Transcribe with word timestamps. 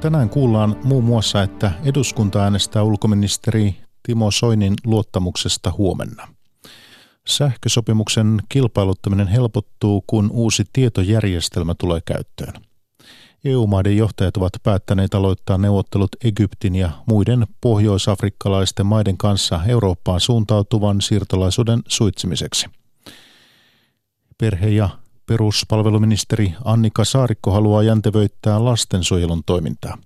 Tänään 0.00 0.30
kuullaan 0.30 0.76
muun 0.84 1.04
muassa, 1.04 1.42
että 1.42 1.72
eduskunta 1.84 2.42
äänestää 2.42 2.82
ulkoministeri 2.82 3.76
Timo 4.02 4.30
Soinin 4.30 4.74
luottamuksesta 4.84 5.72
huomenna. 5.78 6.28
Sähkösopimuksen 7.26 8.40
kilpailuttaminen 8.48 9.28
helpottuu, 9.28 10.04
kun 10.06 10.30
uusi 10.32 10.64
tietojärjestelmä 10.72 11.74
tulee 11.74 12.00
käyttöön. 12.04 12.52
EU-maiden 13.44 13.96
johtajat 13.96 14.36
ovat 14.36 14.52
päättäneet 14.62 15.14
aloittaa 15.14 15.58
neuvottelut 15.58 16.16
Egyptin 16.24 16.74
ja 16.74 16.90
muiden 17.06 17.46
pohjoisafrikkalaisten 17.60 18.86
maiden 18.86 19.16
kanssa 19.16 19.60
Eurooppaan 19.66 20.20
suuntautuvan 20.20 21.00
siirtolaisuuden 21.00 21.82
suitsimiseksi. 21.88 22.66
Perhe- 24.38 24.70
ja 24.70 24.88
peruspalveluministeri 25.30 26.54
Annika 26.64 27.04
Saarikko 27.04 27.50
haluaa 27.50 27.82
jäntevöittää 27.82 28.64
lastensuojelun 28.64 29.42
toimintaa. 29.46 29.98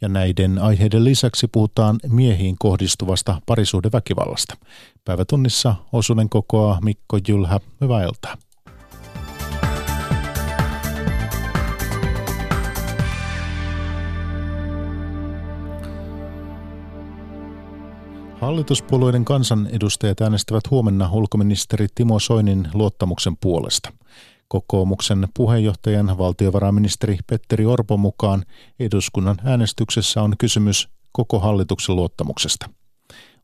Ja 0.00 0.08
näiden 0.08 0.58
aiheiden 0.58 1.04
lisäksi 1.04 1.46
puhutaan 1.48 2.00
miehiin 2.08 2.56
kohdistuvasta 2.58 3.40
parisuhdeväkivallasta. 3.46 4.56
Päivätunnissa 5.04 5.74
osuuden 5.92 6.28
kokoaa 6.28 6.80
Mikko 6.82 7.18
Jylhä. 7.28 7.60
Hyvää 7.80 8.04
iltaa. 8.04 8.36
Hallituspuolueiden 18.40 19.24
kansanedustajat 19.24 20.20
äänestävät 20.20 20.70
huomenna 20.70 21.10
ulkoministeri 21.12 21.86
Timo 21.94 22.18
Soinin 22.18 22.68
luottamuksen 22.74 23.36
puolesta. 23.36 23.92
Kokoomuksen 24.48 25.28
puheenjohtajan 25.36 26.18
valtiovarainministeri 26.18 27.18
Petteri 27.26 27.66
Orpo 27.66 27.96
mukaan 27.96 28.44
eduskunnan 28.80 29.36
äänestyksessä 29.44 30.22
on 30.22 30.34
kysymys 30.38 30.88
koko 31.12 31.38
hallituksen 31.38 31.96
luottamuksesta. 31.96 32.70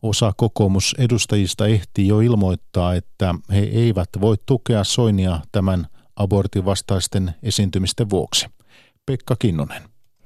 Osa 0.02 0.32
kokoomusedustajista 0.36 1.66
ehti 1.66 2.08
jo 2.08 2.20
ilmoittaa, 2.20 2.94
että 2.94 3.34
he 3.52 3.58
eivät 3.58 4.08
voi 4.20 4.36
tukea 4.46 4.84
Soinia 4.84 5.40
tämän 5.52 5.86
abortin 6.16 6.64
vastaisten 6.64 7.34
esiintymisten 7.42 8.10
vuoksi. 8.10 8.46
Pekka 9.06 9.36
Kinnunen. 9.38 9.82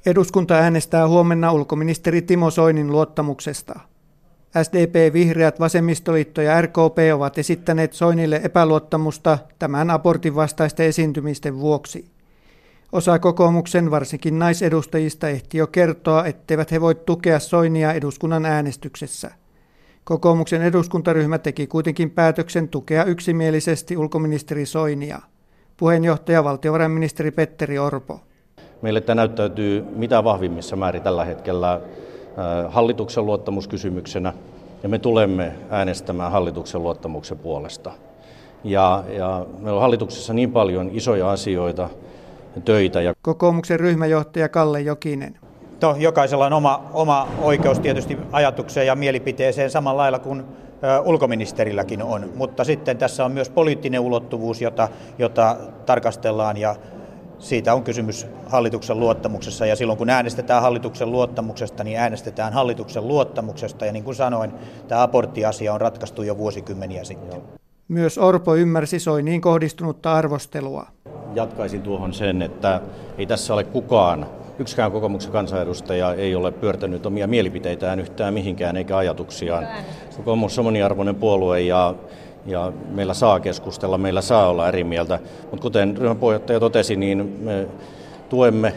Eduskunta 0.07 0.55
äänestää 0.55 1.09
huomenna 1.09 1.53
ulkoministeri 1.53 2.23
Timo 2.23 2.51
Soinin 2.51 2.93
luottamuksesta. 2.93 3.81
SDP, 4.63 5.13
Vihreät, 5.13 5.61
Vasemmistoliitto 5.61 6.43
ja 6.43 6.63
RKP 6.63 6.99
ovat 7.15 7.39
esittäneet 7.39 7.93
Soinille 7.93 8.41
epäluottamusta 8.45 9.39
tämän 9.59 9.91
abortin 9.91 10.35
vastaisten 10.35 10.87
esiintymisten 10.87 11.59
vuoksi. 11.59 12.07
Osa 12.93 13.19
kokoomuksen, 13.19 13.91
varsinkin 13.91 14.39
naisedustajista, 14.39 15.29
ehti 15.29 15.59
jo 15.59 15.67
kertoa, 15.67 16.25
etteivät 16.25 16.73
he 16.73 16.81
voi 16.81 16.95
tukea 16.95 17.39
Soinia 17.39 17.93
eduskunnan 17.93 18.45
äänestyksessä. 18.45 19.31
Kokoomuksen 20.05 20.63
eduskuntaryhmä 20.63 21.39
teki 21.39 21.67
kuitenkin 21.67 22.11
päätöksen 22.11 22.69
tukea 22.69 23.05
yksimielisesti 23.05 23.97
ulkoministeri 23.97 24.67
Soinia. 24.67 25.21
Puheenjohtaja 25.77 26.45
valtiovarainministeri 26.45 27.31
Petteri 27.31 27.79
Orpo. 27.79 28.21
Meille 28.83 29.01
tämä 29.01 29.15
näyttäytyy 29.15 29.85
mitä 29.97 30.25
vahvimmissa 30.25 30.77
määrin 30.77 31.03
tällä 31.03 31.25
hetkellä 31.25 31.81
hallituksen 32.69 33.27
luottamuskysymyksenä 33.27 34.33
ja 34.83 34.89
me 34.89 34.99
tulemme 34.99 35.53
äänestämään 35.71 36.33
hallituksen 36.33 36.83
luottamuksen 36.83 37.39
puolesta. 37.39 37.93
Ja, 38.65 39.05
ja 39.09 39.47
meillä 39.59 39.77
on 39.77 39.81
hallituksessa 39.81 40.33
niin 40.33 40.53
paljon 40.53 40.91
isoja 40.93 41.31
asioita 41.31 41.89
ja 42.57 42.61
töitä. 42.61 43.01
Ja... 43.03 43.15
Kokoomuksen 43.23 43.81
ryhmäjohtaja 43.81 44.49
Kalle 44.49 44.81
Jokinen. 44.81 45.39
No, 45.83 45.97
jokaisella 45.99 46.47
on 46.47 46.53
oma, 46.53 46.85
oma 46.93 47.29
oikeus 47.43 47.81
tietysti 47.81 48.19
ajatukseen 48.33 48.87
ja 48.87 48.95
mielipiteeseen 48.95 49.71
samalla 49.71 50.03
lailla 50.03 50.19
kuin 50.19 50.43
ulkoministerilläkin 51.05 52.03
on, 52.03 52.31
mutta 52.35 52.65
sitten 52.65 52.99
tässä 52.99 53.25
on 53.25 53.33
myös 53.33 53.51
poliittinen 53.51 54.01
ulottuvuus, 54.01 54.61
jota, 54.61 54.89
jota 55.19 55.57
tarkastellaan 55.87 56.57
ja 56.57 56.77
siitä 57.39 57.75
on 57.75 57.85
kysymys 57.85 58.27
hallituksen 58.47 59.01
luottamuksessa 59.01 59.67
ja 59.67 59.77
silloin 59.77 59.99
kun 59.99 60.11
äänestetään 60.11 60.63
hallituksen 60.63 61.13
luottamuksesta, 61.13 61.85
niin 61.85 61.99
äänestetään 61.99 62.53
hallituksen 62.53 63.09
luottamuksesta 63.09 63.87
ja 63.87 63.93
niin 63.93 64.05
kuin 64.05 64.15
sanoin, 64.15 64.53
tämä 64.89 65.03
aborttiasia 65.03 65.75
on 65.75 65.81
ratkaistu 65.81 66.23
jo 66.23 66.39
vuosikymmeniä 66.39 67.05
sitten. 67.05 67.43
Myös 67.89 68.19
Orpo 68.19 68.55
ymmärsi 68.55 68.99
Soiniin 68.99 69.41
kohdistunutta 69.41 70.15
arvostelua. 70.15 70.87
Jatkaisin 71.35 71.83
tuohon 71.83 72.15
sen, 72.15 72.43
että 72.43 72.81
ei 73.19 73.27
tässä 73.27 73.55
ole 73.55 73.65
kukaan, 73.65 74.27
yksikään 74.59 74.93
kokoomuksen 74.93 75.33
kansanedustaja 75.33 76.15
ei 76.15 76.35
ole 76.35 76.53
pyörtänyt 76.53 77.07
omia 77.07 77.27
mielipiteitään 77.27 78.01
yhtään 78.01 78.35
mihinkään 78.35 78.77
eikä 78.77 78.97
ajatuksiaan. 78.97 79.67
Kokoomus 80.17 80.59
on 80.59 80.65
moniarvoinen 80.65 81.15
puolue 81.15 81.61
ja 81.61 81.95
ja 82.47 82.73
meillä 82.91 83.15
saa 83.15 83.41
keskustella, 83.41 83.99
meillä 83.99 84.23
saa 84.23 84.49
olla 84.49 84.69
eri 84.69 84.85
mieltä. 84.85 85.19
Mutta 85.43 85.63
kuten 85.63 85.97
ryhmän 85.97 86.17
puheenjohtaja 86.17 86.61
totesi, 86.61 86.97
niin 86.97 87.39
me 87.41 87.67
tuemme 88.29 88.75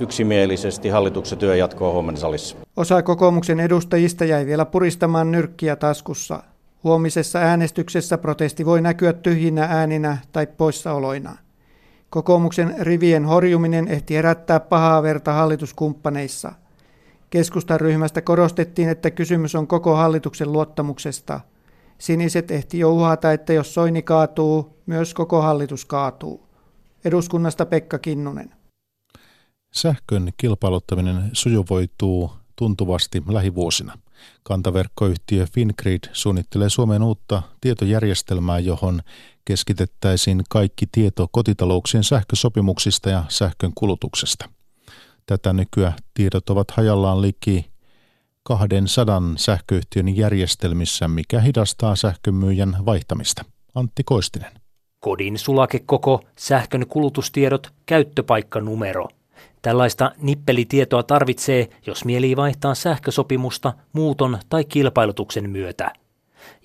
yksimielisesti 0.00 0.88
hallituksen 0.88 1.58
jatkoa 1.58 1.92
huomenna 1.92 2.20
salissa. 2.20 2.56
Osa 2.76 3.02
kokoomuksen 3.02 3.60
edustajista 3.60 4.24
jäi 4.24 4.46
vielä 4.46 4.64
puristamaan 4.64 5.32
nyrkkiä 5.32 5.76
taskussa. 5.76 6.42
Huomisessa 6.84 7.38
äänestyksessä 7.38 8.18
protesti 8.18 8.66
voi 8.66 8.80
näkyä 8.80 9.12
tyhjinä 9.12 9.66
ääninä 9.70 10.18
tai 10.32 10.46
poissaoloina. 10.46 11.36
Kokoomuksen 12.10 12.74
rivien 12.80 13.24
horjuminen 13.24 13.88
ehti 13.88 14.14
herättää 14.14 14.60
pahaa 14.60 15.02
verta 15.02 15.32
hallituskumppaneissa. 15.32 16.52
Keskustan 17.30 17.80
ryhmästä 17.80 18.22
korostettiin, 18.22 18.88
että 18.88 19.10
kysymys 19.10 19.54
on 19.54 19.66
koko 19.66 19.96
hallituksen 19.96 20.52
luottamuksesta– 20.52 21.40
Siniset 21.98 22.50
ehti 22.50 22.78
jo 22.78 22.92
uhata, 22.92 23.32
että 23.32 23.52
jos 23.52 23.74
Soini 23.74 24.02
kaatuu, 24.02 24.82
myös 24.86 25.14
koko 25.14 25.42
hallitus 25.42 25.84
kaatuu. 25.84 26.48
Eduskunnasta 27.04 27.66
Pekka 27.66 27.98
Kinnunen. 27.98 28.54
Sähkön 29.72 30.30
kilpailuttaminen 30.36 31.30
sujuvoituu 31.32 32.30
tuntuvasti 32.56 33.22
lähivuosina. 33.28 33.98
Kantaverkkoyhtiö 34.42 35.46
Fingrid 35.54 36.00
suunnittelee 36.12 36.70
Suomeen 36.70 37.02
uutta 37.02 37.42
tietojärjestelmää, 37.60 38.58
johon 38.58 39.00
keskitettäisiin 39.44 40.42
kaikki 40.50 40.86
tieto 40.92 41.28
kotitalouksien 41.30 42.04
sähkösopimuksista 42.04 43.10
ja 43.10 43.24
sähkön 43.28 43.72
kulutuksesta. 43.74 44.48
Tätä 45.26 45.52
nykyä 45.52 45.92
tiedot 46.14 46.50
ovat 46.50 46.70
hajallaan 46.70 47.22
liki 47.22 47.70
200 48.48 49.22
sähköyhtiön 49.36 50.16
järjestelmissä, 50.16 51.08
mikä 51.08 51.40
hidastaa 51.40 51.96
sähkömyyjän 51.96 52.76
vaihtamista. 52.86 53.44
Antti 53.74 54.04
Koistinen. 54.04 54.52
Kodin 55.00 55.38
sulakekoko, 55.38 56.20
sähkön 56.38 56.86
kulutustiedot, 56.86 57.72
käyttöpaikkanumero. 57.86 59.08
Tällaista 59.62 60.12
nippelitietoa 60.18 61.02
tarvitsee, 61.02 61.68
jos 61.86 62.04
mielii 62.04 62.36
vaihtaa 62.36 62.74
sähkösopimusta 62.74 63.72
muuton 63.92 64.38
tai 64.48 64.64
kilpailutuksen 64.64 65.50
myötä. 65.50 65.92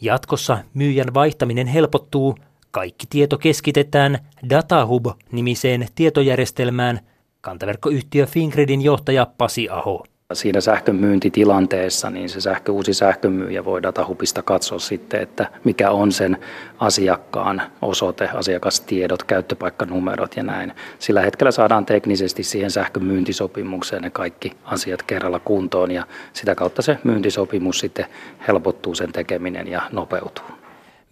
Jatkossa 0.02 0.58
myyjän 0.74 1.14
vaihtaminen 1.14 1.68
helpottuu, 1.68 2.36
kaikki 2.72 3.06
tieto 3.10 3.38
keskitetään 3.38 4.20
DataHub-nimiseen 4.50 5.88
tietojärjestelmään, 5.96 7.00
kantaverkkoyhtiö 7.42 8.26
Fingridin 8.26 8.82
johtaja 8.82 9.28
Pasi 9.38 9.70
Aho 9.70 10.04
siinä 10.34 10.62
sähkön 10.62 10.96
myyntitilanteessa, 10.96 12.10
niin 12.10 12.30
se 12.30 12.42
sähkö, 12.42 12.72
uusi 12.72 12.94
sähkömyyjä 12.94 13.66
voi 13.66 13.84
datahubista 13.84 14.42
katsoa 14.42 14.80
sitten, 14.80 15.22
että 15.22 15.50
mikä 15.64 15.92
on 15.92 16.12
sen 16.12 16.38
asiakkaan 16.80 17.62
osoite, 17.82 18.30
asiakastiedot, 18.34 19.24
käyttöpaikkanumerot 19.24 20.38
ja 20.38 20.44
näin. 20.44 20.74
Sillä 21.00 21.22
hetkellä 21.22 21.52
saadaan 21.52 21.86
teknisesti 21.86 22.44
siihen 22.44 22.72
sähkön 22.72 23.04
myyntisopimukseen 23.04 24.02
ne 24.02 24.10
kaikki 24.10 24.52
asiat 24.64 25.04
kerralla 25.04 25.40
kuntoon 25.40 25.92
ja 25.92 26.08
sitä 26.34 26.56
kautta 26.56 26.82
se 26.82 26.98
myyntisopimus 27.04 27.80
sitten 27.80 28.06
helpottuu 28.48 28.96
sen 28.96 29.12
tekeminen 29.12 29.68
ja 29.68 29.82
nopeutuu. 29.92 30.46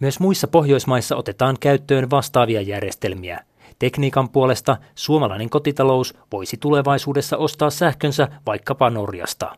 Myös 0.00 0.20
muissa 0.20 0.48
Pohjoismaissa 0.48 1.16
otetaan 1.16 1.56
käyttöön 1.60 2.10
vastaavia 2.10 2.60
järjestelmiä– 2.60 3.40
Tekniikan 3.78 4.28
puolesta 4.28 4.76
suomalainen 4.94 5.50
kotitalous 5.50 6.14
voisi 6.32 6.56
tulevaisuudessa 6.56 7.36
ostaa 7.36 7.70
sähkönsä 7.70 8.28
vaikkapa 8.46 8.90
Norjasta. 8.90 9.56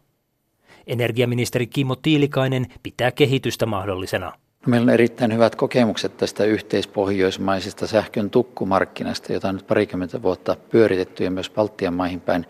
Energiaministeri 0.87 1.67
Kimmo 1.67 1.97
Tiilikainen 1.97 2.67
pitää 2.83 3.11
kehitystä 3.11 3.67
mahdollisena. 3.67 4.33
Meillä 4.67 4.85
on 4.85 4.95
erittäin 4.95 5.35
hyvät 5.35 5.57
kokemukset 5.57 6.17
tästä 6.17 6.45
yhteispohjoismaisesta 6.45 7.87
sähkön 7.87 8.31
tukkumarkkinasta, 8.31 9.33
jota 9.33 9.49
on 9.49 9.55
nyt 9.55 9.67
parikymmentä 9.67 10.23
vuotta 10.23 10.57
pyöritetty 10.71 11.25
ja 11.25 11.31
myös 11.31 11.51
Baltian 11.51 11.95
maihin 11.95 12.21
päin 12.21 12.47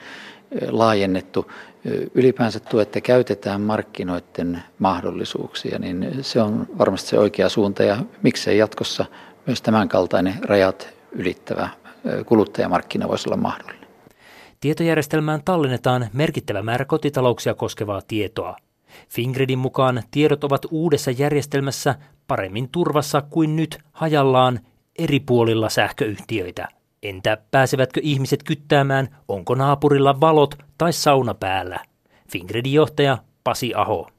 laajennettu. 0.70 1.50
Ylipäänsä 2.14 2.60
tuo, 2.60 2.80
että 2.80 3.00
käytetään 3.00 3.60
markkinoiden 3.60 4.62
mahdollisuuksia, 4.78 5.78
niin 5.78 6.10
se 6.20 6.42
on 6.42 6.66
varmasti 6.78 7.08
se 7.08 7.18
oikea 7.18 7.48
suunta 7.48 7.82
ja 7.82 7.96
miksei 8.22 8.58
jatkossa 8.58 9.04
myös 9.46 9.62
tämänkaltainen 9.62 10.34
rajat 10.42 10.94
ylittävä 11.14 11.68
kuluttajamarkkina 12.26 13.08
voisi 13.08 13.28
olla 13.28 13.36
mahdollinen. 13.36 13.88
Tietojärjestelmään 14.60 15.42
tallennetaan 15.44 16.08
merkittävä 16.12 16.62
määrä 16.62 16.84
kotitalouksia 16.84 17.54
koskevaa 17.54 18.02
tietoa. 18.08 18.56
Fingridin 19.08 19.58
mukaan 19.58 20.02
tiedot 20.10 20.44
ovat 20.44 20.66
uudessa 20.70 21.10
järjestelmässä 21.10 21.94
paremmin 22.26 22.68
turvassa 22.68 23.22
kuin 23.22 23.56
nyt 23.56 23.78
hajallaan 23.92 24.60
eri 24.98 25.20
puolilla 25.20 25.68
sähköyhtiöitä. 25.68 26.68
Entä 27.02 27.38
pääsevätkö 27.50 28.00
ihmiset 28.02 28.42
kyttäämään, 28.42 29.16
onko 29.28 29.54
naapurilla 29.54 30.20
valot 30.20 30.54
tai 30.78 30.92
sauna 30.92 31.34
päällä? 31.34 31.80
Fingridin 32.32 32.72
johtaja 32.72 33.18
Pasi 33.44 33.74
Aho. 33.74 34.10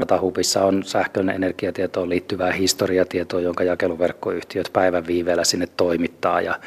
Datahubissa 0.00 0.64
on 0.64 0.84
sähkön 0.84 1.28
energiatietoon 1.28 2.08
liittyvää 2.08 2.52
historiatietoa, 2.52 3.40
jonka 3.40 3.64
jakeluverkkoyhtiöt 3.64 4.70
päivän 4.72 5.06
viiveellä 5.06 5.44
sinne 5.44 5.66
toimittaa. 5.66 6.40
Ja, 6.40 6.58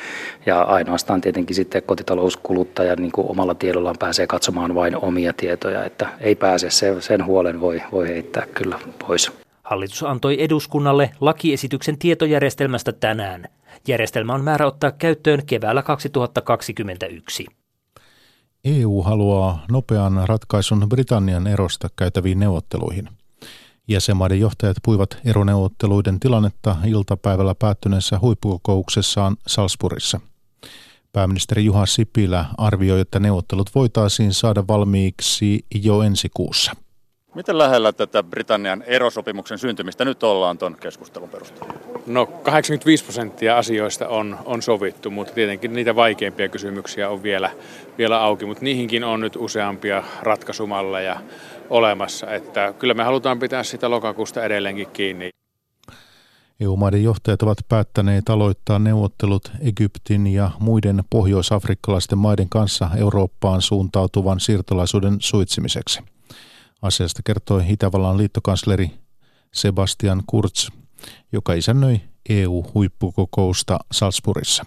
ja 0.45 0.61
ainoastaan 0.61 1.21
tietenkin 1.21 1.55
sitten 1.55 1.83
kotitalouskuluttaja 1.83 2.95
niin 2.95 3.11
kuin 3.11 3.29
omalla 3.29 3.55
tiedollaan 3.55 3.95
pääsee 3.99 4.27
katsomaan 4.27 4.75
vain 4.75 4.95
omia 4.95 5.33
tietoja, 5.33 5.85
että 5.85 6.09
ei 6.19 6.35
pääse, 6.35 6.69
se, 6.69 7.01
sen 7.01 7.25
huolen 7.25 7.61
voi, 7.61 7.81
voi 7.91 8.07
heittää 8.07 8.47
kyllä 8.53 8.79
pois. 9.07 9.31
Hallitus 9.63 10.03
antoi 10.03 10.43
eduskunnalle 10.43 11.11
lakiesityksen 11.21 11.97
tietojärjestelmästä 11.97 12.91
tänään. 12.91 13.45
Järjestelmä 13.87 14.33
on 14.33 14.43
määrä 14.43 14.67
ottaa 14.67 14.91
käyttöön 14.91 15.45
keväällä 15.45 15.81
2021. 15.81 17.45
EU 18.65 19.01
haluaa 19.01 19.65
nopean 19.71 20.21
ratkaisun 20.25 20.85
Britannian 20.89 21.47
erosta 21.47 21.89
käytäviin 21.95 22.39
neuvotteluihin. 22.39 23.09
Jäsenmaiden 23.87 24.39
johtajat 24.39 24.77
puivat 24.83 25.17
eroneuvotteluiden 25.25 26.19
tilannetta 26.19 26.75
iltapäivällä 26.85 27.55
päättyneessä 27.55 28.19
huippukokouksessaan 28.19 29.37
Salzburgissa. 29.47 30.19
Pääministeri 31.13 31.65
Juha 31.65 31.85
Sipilä 31.85 32.45
arvioi, 32.57 32.99
että 32.99 33.19
neuvottelut 33.19 33.75
voitaisiin 33.75 34.33
saada 34.33 34.63
valmiiksi 34.67 35.65
jo 35.83 36.01
ensi 36.01 36.29
kuussa. 36.33 36.71
Miten 37.35 37.57
lähellä 37.57 37.93
tätä 37.93 38.23
Britannian 38.23 38.81
erosopimuksen 38.81 39.57
syntymistä 39.57 40.05
nyt 40.05 40.23
ollaan 40.23 40.57
tuon 40.57 40.75
keskustelun 40.75 41.29
perusteella? 41.29 41.73
No 42.07 42.25
85 42.25 43.03
prosenttia 43.03 43.57
asioista 43.57 44.07
on, 44.07 44.37
on 44.45 44.61
sovittu, 44.61 45.11
mutta 45.11 45.33
tietenkin 45.33 45.73
niitä 45.73 45.95
vaikeimpia 45.95 46.49
kysymyksiä 46.49 47.09
on 47.09 47.23
vielä, 47.23 47.51
vielä 47.97 48.21
auki, 48.21 48.45
mutta 48.45 48.63
niihinkin 48.63 49.03
on 49.03 49.19
nyt 49.19 49.35
useampia 49.35 50.03
ratkaisumalleja 50.21 51.19
olemassa, 51.69 52.31
että 52.31 52.73
kyllä 52.79 52.93
me 52.93 53.03
halutaan 53.03 53.39
pitää 53.39 53.63
sitä 53.63 53.89
lokakuusta 53.89 54.43
edelleenkin 54.43 54.87
kiinni. 54.87 55.29
EU-maiden 56.59 57.03
johtajat 57.03 57.41
ovat 57.41 57.57
päättäneet 57.69 58.29
aloittaa 58.29 58.79
neuvottelut 58.79 59.51
Egyptin 59.59 60.27
ja 60.27 60.51
muiden 60.59 61.03
pohjoisafrikkalaisten 61.09 62.17
maiden 62.17 62.49
kanssa 62.49 62.89
Eurooppaan 62.97 63.61
suuntautuvan 63.61 64.39
siirtolaisuuden 64.39 65.15
suitsimiseksi. 65.19 66.14
Asiasta 66.81 67.21
kertoi 67.23 67.63
Itävallan 67.67 68.17
liittokansleri 68.17 68.91
Sebastian 69.53 70.23
Kurz, 70.27 70.69
joka 71.31 71.53
isännöi 71.53 72.01
EU-huippukokousta 72.29 73.79
Salzburgissa. 73.91 74.65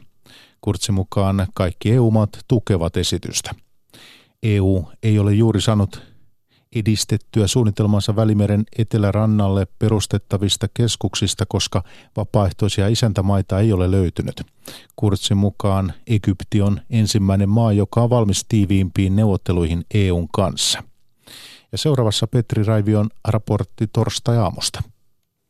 Kurtsin 0.60 0.94
mukaan 0.94 1.46
kaikki 1.54 1.92
EU-maat 1.92 2.38
tukevat 2.48 2.96
esitystä. 2.96 3.54
EU 4.42 4.84
ei 5.02 5.18
ole 5.18 5.34
juuri 5.34 5.60
saanut 5.60 6.02
edistettyä 6.74 7.46
suunnitelmansa 7.46 8.16
Välimeren 8.16 8.64
etelärannalle 8.78 9.66
perustettavista 9.78 10.68
keskuksista, 10.74 11.46
koska 11.48 11.82
vapaaehtoisia 12.16 12.88
isäntämaita 12.88 13.60
ei 13.60 13.72
ole 13.72 13.90
löytynyt. 13.90 14.42
Kurtsin 14.96 15.36
mukaan 15.36 15.92
Egypti 16.06 16.62
on 16.62 16.80
ensimmäinen 16.90 17.48
maa, 17.48 17.72
joka 17.72 18.02
on 18.02 18.10
valmis 18.10 18.44
tiiviimpiin 18.48 19.16
neuvotteluihin 19.16 19.84
EUn 19.94 20.28
kanssa. 20.32 20.82
Ja 21.72 21.78
seuraavassa 21.78 22.26
Petri 22.26 22.64
Raivion 22.64 23.08
raportti 23.28 23.86
torstai-aamusta. 23.92 24.80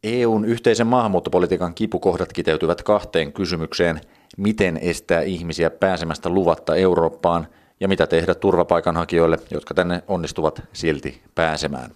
EUn 0.04 0.44
yhteisen 0.44 0.86
maahanmuuttopolitiikan 0.86 1.74
kipukohdat 1.74 2.32
kiteytyvät 2.32 2.82
kahteen 2.82 3.32
kysymykseen. 3.32 4.00
Miten 4.36 4.76
estää 4.76 5.20
ihmisiä 5.22 5.70
pääsemästä 5.70 6.28
luvatta 6.28 6.76
Eurooppaan 6.76 7.46
ja 7.80 7.88
mitä 7.88 8.06
tehdä 8.06 8.34
turvapaikanhakijoille, 8.34 9.38
jotka 9.50 9.74
tänne 9.74 10.02
onnistuvat 10.08 10.62
silti 10.72 11.22
pääsemään. 11.34 11.90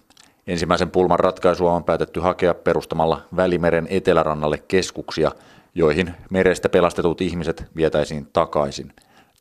Ensimmäisen 0.46 0.90
pulman 0.90 1.20
ratkaisua 1.20 1.72
on 1.72 1.84
päätetty 1.84 2.20
hakea 2.20 2.54
perustamalla 2.54 3.22
Välimeren 3.36 3.86
etelärannalle 3.90 4.58
keskuksia, 4.58 5.32
joihin 5.74 6.14
merestä 6.30 6.68
pelastetut 6.68 7.20
ihmiset 7.20 7.64
vietäisiin 7.76 8.28
takaisin. 8.32 8.92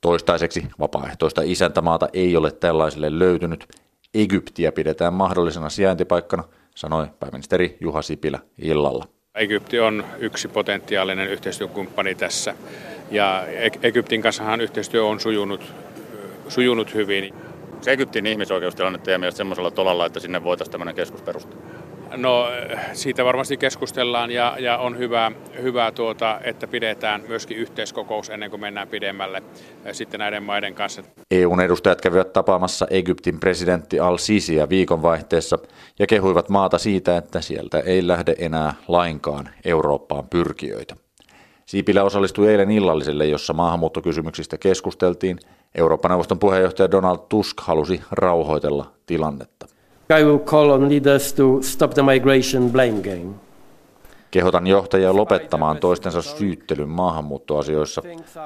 Toistaiseksi 0.01 0.67
vapaaehtoista 0.79 1.41
isäntämaata 1.45 2.09
ei 2.13 2.37
ole 2.37 2.51
tällaiselle 2.51 3.19
löytynyt. 3.19 3.67
Egyptiä 4.13 4.71
pidetään 4.71 5.13
mahdollisena 5.13 5.69
sijaintipaikkana– 5.69 6.43
sanoi 6.75 7.07
pääministeri 7.19 7.77
Juha 7.79 8.01
Sipilä 8.01 8.39
illalla. 8.57 9.05
Egypti 9.35 9.79
on 9.79 10.05
yksi 10.19 10.47
potentiaalinen 10.47 11.27
yhteistyökumppani 11.27 12.15
tässä 12.15 12.55
ja 13.11 13.43
Egyptin 13.83 14.21
kanssahan 14.21 14.61
yhteistyö 14.61 15.05
on 15.05 15.19
sujunut, 15.19 15.73
sujunut 16.47 16.93
hyvin. 16.93 17.33
Se 17.81 17.91
Egyptin 17.91 18.25
ihmisoikeustilanne 18.25 18.99
teidän 18.99 19.21
mielestä 19.21 19.37
semmoisella 19.37 19.71
tolalla, 19.71 20.05
että 20.05 20.19
sinne 20.19 20.43
voitaisiin 20.43 20.71
tämmöinen 20.71 20.95
keskus 20.95 21.21
perustaa? 21.21 21.59
No 22.17 22.47
siitä 22.93 23.25
varmasti 23.25 23.57
keskustellaan 23.57 24.31
ja, 24.31 24.55
ja 24.59 24.77
on 24.77 24.97
hyvä, 24.97 25.31
hyvä 25.61 25.91
tuota, 25.91 26.39
että 26.43 26.67
pidetään 26.67 27.23
myöskin 27.27 27.57
yhteiskokous 27.57 28.29
ennen 28.29 28.49
kuin 28.49 28.61
mennään 28.61 28.87
pidemmälle 28.87 29.43
sitten 29.91 30.19
näiden 30.19 30.43
maiden 30.43 30.75
kanssa. 30.75 31.03
EUn 31.31 31.61
edustajat 31.61 32.01
kävivät 32.01 32.33
tapaamassa 32.33 32.87
Egyptin 32.89 33.39
presidentti 33.39 33.99
Al-Sisiä 33.99 34.69
viikonvaihteessa 34.69 35.57
ja 35.99 36.07
kehuivat 36.07 36.49
maata 36.49 36.77
siitä, 36.77 37.17
että 37.17 37.41
sieltä 37.41 37.79
ei 37.79 38.07
lähde 38.07 38.35
enää 38.37 38.73
lainkaan 38.87 39.49
Eurooppaan 39.65 40.27
pyrkijöitä. 40.29 40.95
Siipilä 41.65 42.03
osallistui 42.03 42.51
eilen 42.51 42.71
illalliselle, 42.71 43.25
jossa 43.25 43.53
maahanmuuttokysymyksistä 43.53 44.57
keskusteltiin. 44.57 45.39
Euroopan 45.75 46.11
neuvoston 46.11 46.39
puheenjohtaja 46.39 46.91
Donald 46.91 47.19
Tusk 47.29 47.59
halusi 47.59 48.01
rauhoitella 48.11 48.91
tilannetta. 49.05 49.67
I 50.19 50.23
will 50.23 50.39
call 50.39 50.69
on 50.69 50.89
leaders 50.89 51.33
to 51.33 51.61
stop 51.61 51.93
the 51.93 52.03
migration 52.03 52.71
blame 52.71 53.01
game. 53.01 53.35
Kehotan 54.31 54.67
johtajia 54.67 55.15
lopettamaan 55.15 55.77
toistensa 55.77 56.21
syyttelyn 56.21 56.89
maahanmuuttoasioissa. 56.89 58.01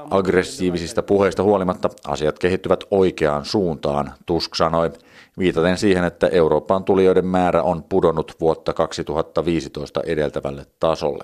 Aggressiivisista 0.10 1.04
puheista 1.04 1.44
huolimatta 1.44 1.90
asiat 2.08 2.40
kehittyvät 2.40 2.84
oikeaan 2.92 3.46
suuntaan, 3.46 4.12
Tusk 4.26 4.56
sanoi, 4.56 4.92
viitaten 5.38 5.78
siihen, 5.78 6.04
että 6.04 6.28
Eurooppaan 6.28 6.84
tulijoiden 6.84 7.26
määrä 7.26 7.64
on 7.64 7.84
pudonnut 7.84 8.36
vuotta 8.40 8.74
2015 8.74 10.02
edeltävälle 10.06 10.66
tasolle. 10.80 11.24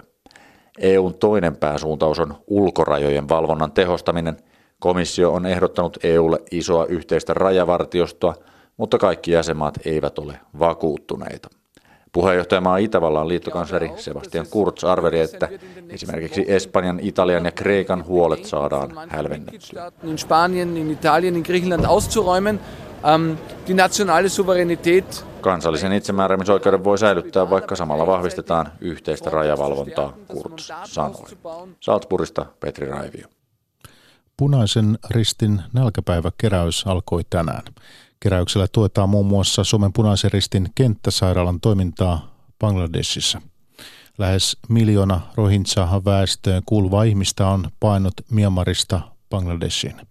EUn 0.79 1.13
toinen 1.13 1.57
pääsuuntaus 1.57 2.19
on 2.19 2.35
ulkorajojen 2.47 3.29
valvonnan 3.29 3.71
tehostaminen. 3.71 4.37
Komissio 4.79 5.33
on 5.33 5.45
ehdottanut 5.45 5.97
EUlle 6.03 6.39
isoa 6.51 6.85
yhteistä 6.85 7.33
rajavartiostoa– 7.33 8.35
mutta 8.81 8.97
kaikki 8.97 9.31
jäsenmaat 9.31 9.79
eivät 9.85 10.19
ole 10.19 10.39
vakuuttuneita. 10.59 11.49
Puheenjohtajamaa 12.11 12.77
Itävallan 12.77 13.27
liittokansleri 13.27 13.91
Sebastian 13.95 14.47
Kurz 14.49 14.83
arveli, 14.83 15.19
että 15.19 15.49
esimerkiksi 15.89 16.45
Espanjan, 16.47 16.99
Italian 16.99 17.45
ja 17.45 17.51
Kreikan 17.51 18.05
huolet 18.05 18.45
saadaan 18.45 18.91
hälvennettyä. 19.09 19.91
In 20.03 20.17
Spanien, 20.17 20.77
in 20.77 20.91
Italien, 20.91 21.35
in 21.35 21.43
Griechenland 21.45 21.85
auszuräumen. 21.85 22.59
Ähm, 23.05 23.31
die 23.67 23.75
nationale 23.75 24.29
Souveränität 24.29 25.25
Kansallisen 25.41 25.93
itsemääräämisoikeuden 25.93 26.83
voi 26.83 26.97
säilyttää, 26.97 27.49
vaikka 27.49 27.75
samalla 27.75 28.07
vahvistetaan 28.07 28.71
yhteistä 28.79 29.29
rajavalvontaa, 29.29 30.13
Kurz 30.27 30.71
sanoi. 30.83 31.29
Salzburgista 31.79 32.45
Petri 32.59 32.85
Raivio. 32.85 33.27
Punaisen 34.37 34.97
ristin 35.09 35.61
nälkäpäiväkeräys 35.73 36.83
alkoi 36.87 37.21
tänään. 37.29 37.63
Keräyksellä 38.23 38.67
tuetaan 38.71 39.09
muun 39.09 39.25
muassa 39.25 39.63
Suomen 39.63 39.93
punaisen 39.93 40.31
ristin 40.31 40.69
kenttäsairaalan 40.75 41.59
toimintaa 41.59 42.35
Bangladesissa. 42.59 43.41
Lähes 44.17 44.57
miljoona 44.69 45.21
rohintsa 45.35 46.01
väestöön 46.05 46.63
kuuluvaa 46.65 47.03
ihmistä 47.03 47.47
on 47.47 47.69
painut 47.79 48.13
Myanmarista 48.31 49.01
Bangladeshiin. 49.29 50.01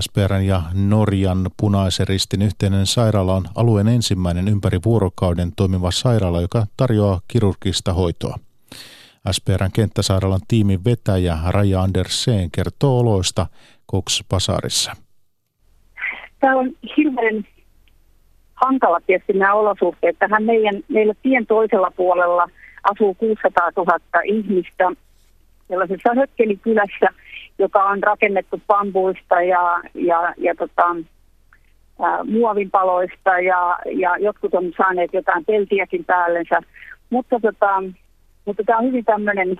SPRn 0.00 0.42
ja 0.42 0.62
Norjan 0.72 1.50
punaisen 1.56 2.08
ristin 2.08 2.42
yhteinen 2.42 2.86
sairaala 2.86 3.34
on 3.34 3.44
alueen 3.54 3.88
ensimmäinen 3.88 4.48
ympäri 4.48 4.80
vuorokauden 4.84 5.52
toimiva 5.56 5.90
sairaala, 5.90 6.40
joka 6.40 6.66
tarjoaa 6.76 7.20
kirurgista 7.28 7.92
hoitoa. 7.92 8.38
SPRn 9.30 9.72
kenttäsairaalan 9.72 10.40
tiimin 10.48 10.84
vetäjä 10.84 11.38
Raja 11.48 11.82
Andersen 11.82 12.50
kertoo 12.50 12.98
oloista 12.98 13.46
Cox 13.92 14.22
Pasarissa 14.28 14.96
tämä 16.42 16.56
on 16.56 16.70
hirveän 16.96 17.44
hankala 18.54 19.00
tietysti 19.06 19.32
nämä 19.32 19.54
olosuhteet. 19.54 20.16
Tähän 20.18 20.44
meidän, 20.44 20.74
meillä 20.88 21.14
tien 21.22 21.46
toisella 21.46 21.92
puolella 21.96 22.48
asuu 22.92 23.14
600 23.14 23.70
000 23.76 23.98
ihmistä 24.24 24.92
sellaisessa 25.68 26.14
hökkelikylässä, 26.14 27.08
joka 27.58 27.84
on 27.84 28.02
rakennettu 28.02 28.60
bambuista 28.66 29.42
ja, 29.42 29.82
ja, 29.94 30.34
ja 30.38 30.54
tota, 30.54 30.96
ää, 32.02 32.24
muovinpaloista 32.24 33.38
ja, 33.38 33.78
ja 33.94 34.16
jotkut 34.16 34.54
on 34.54 34.72
saaneet 34.76 35.10
jotain 35.12 35.44
peltiäkin 35.44 36.04
päällensä. 36.04 36.60
Mutta, 37.10 37.40
tota, 37.40 37.82
mutta 38.44 38.62
tämä 38.66 38.78
on 38.78 38.84
hyvin 38.84 39.04
tämmöinen 39.04 39.56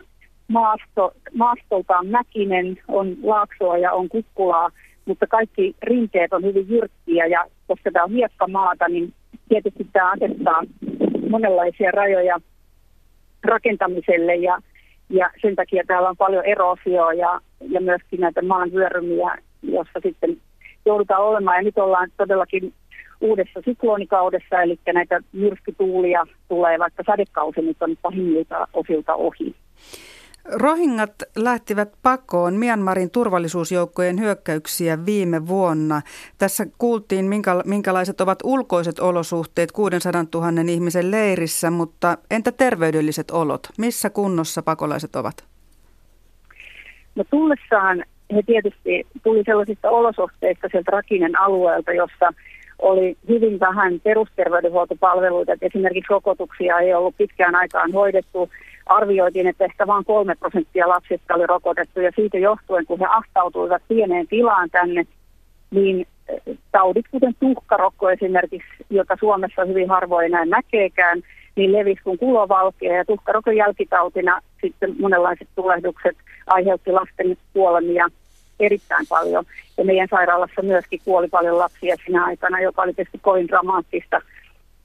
maasto, 0.49 1.13
maastoltaan 1.35 2.07
mäkinen, 2.07 2.79
on 2.89 3.17
laaksoa 3.23 3.79
ja 3.79 3.93
on 3.93 4.09
kukkulaa, 4.09 4.71
mutta 5.05 5.27
kaikki 5.27 5.77
rinteet 5.83 6.33
on 6.33 6.43
hyvin 6.43 6.69
jyrkkiä 6.69 7.27
ja 7.27 7.45
koska 7.67 7.91
tämä 7.91 8.05
on 8.05 8.11
hiekkamaata, 8.11 8.89
niin 8.89 9.13
tietysti 9.49 9.87
tämä 9.93 10.11
asettaa 10.11 10.63
monenlaisia 11.31 11.91
rajoja 11.91 12.41
rakentamiselle 13.45 14.35
ja, 14.35 14.59
ja 15.11 15.31
sen 15.43 15.57
takia 15.57 15.85
täällä 15.87 16.09
on 16.09 16.17
paljon 16.17 16.45
erosioa 16.45 17.13
ja, 17.13 17.41
ja 17.69 17.81
myöskin 17.81 18.21
näitä 18.21 18.43
maanvyörymiä, 18.43 19.39
jossa 19.63 20.01
sitten 20.03 20.37
joudutaan 20.87 21.23
olemaan. 21.23 21.57
Ja 21.57 21.63
nyt 21.63 21.79
ollaan 21.79 22.09
todellakin 22.17 22.73
uudessa 23.21 23.61
syklonikaudessa, 23.65 24.63
eli 24.63 24.79
näitä 24.95 25.21
myrskytuulia 25.33 26.27
tulee, 26.49 26.79
vaikka 26.79 27.03
sadekausi 27.07 27.61
nyt 27.61 27.83
on 27.83 27.97
pahimmilta 28.03 28.69
osilta 28.73 29.15
ohi. 29.15 29.55
Rohingat 30.45 31.11
lähtivät 31.37 31.93
pakoon 32.03 32.55
Myanmarin 32.55 33.11
turvallisuusjoukkojen 33.11 34.21
hyökkäyksiä 34.21 35.07
viime 35.07 35.47
vuonna. 35.47 36.03
Tässä 36.39 36.67
kuultiin, 36.79 37.25
minkälaiset 37.65 38.21
ovat 38.21 38.39
ulkoiset 38.45 38.99
olosuhteet 38.99 39.73
600 39.73 40.25
000 40.35 40.49
ihmisen 40.69 41.11
leirissä, 41.11 41.71
mutta 41.71 42.19
entä 42.31 42.53
terveydelliset 42.53 43.31
olot? 43.31 43.69
Missä 43.79 44.11
kunnossa 44.11 44.63
pakolaiset 44.63 45.17
ovat? 45.17 45.45
No 47.15 47.25
tullessaan 47.31 48.05
he 48.35 48.43
tietysti 48.47 49.07
tuli 49.23 49.43
sellaisista 49.47 49.91
olosuhteista 49.91 50.69
sieltä 50.71 50.91
Rakinen 50.91 51.39
alueelta, 51.39 51.93
jossa 51.93 52.33
oli 52.79 53.17
hyvin 53.29 53.61
vähän 53.61 54.01
perusterveydenhuoltopalveluita. 54.01 55.53
Että 55.53 55.67
esimerkiksi 55.67 56.11
rokotuksia 56.11 56.79
ei 56.79 56.95
ollut 56.95 57.17
pitkään 57.17 57.55
aikaan 57.55 57.93
hoidettu. 57.93 58.51
Arvioitiin, 58.87 59.47
että 59.47 59.65
ehkä 59.65 59.87
vain 59.87 60.05
kolme 60.05 60.35
prosenttia 60.35 60.89
lapsista 60.89 61.35
oli 61.35 61.47
rokotettu 61.47 62.01
ja 62.01 62.11
siitä 62.17 62.39
johtuen, 62.39 62.87
kun 62.87 62.99
he 62.99 63.07
ahtautuivat 63.11 63.83
pieneen 63.89 64.27
tilaan 64.27 64.71
tänne, 64.71 65.05
niin 65.71 66.07
eh, 66.29 66.59
taudit, 66.73 67.07
kuten 67.11 67.35
tuhkarokko 67.41 68.11
esimerkiksi, 68.11 68.87
jota 68.91 69.17
Suomessa 69.21 69.65
hyvin 69.65 69.89
harvoin 69.89 70.27
enää 70.27 70.45
näkeekään, 70.45 71.23
niin 71.57 71.73
levisi 71.73 72.03
kuin 72.03 72.19
kulovalkea 72.19 72.97
ja 72.97 73.05
tuhkarokon 73.05 73.57
jälkitautina 73.57 74.41
sitten 74.61 74.95
monenlaiset 75.01 75.49
tulehdukset 75.55 76.17
aiheutti 76.47 76.93
lasten 76.93 77.37
kuolemia 77.53 78.09
erittäin 78.61 79.07
paljon. 79.09 79.45
Ja 79.79 79.85
meidän 79.85 80.09
sairaalassa 80.11 80.63
myöskin 80.63 81.01
kuoli 81.05 81.29
paljon 81.29 81.59
lapsia 81.59 81.97
siinä 82.05 82.25
aikana, 82.25 82.61
joka 82.61 82.83
oli 82.83 82.95
tietysti 82.95 83.19
kovin 83.23 83.49
dramaattista, 83.49 84.21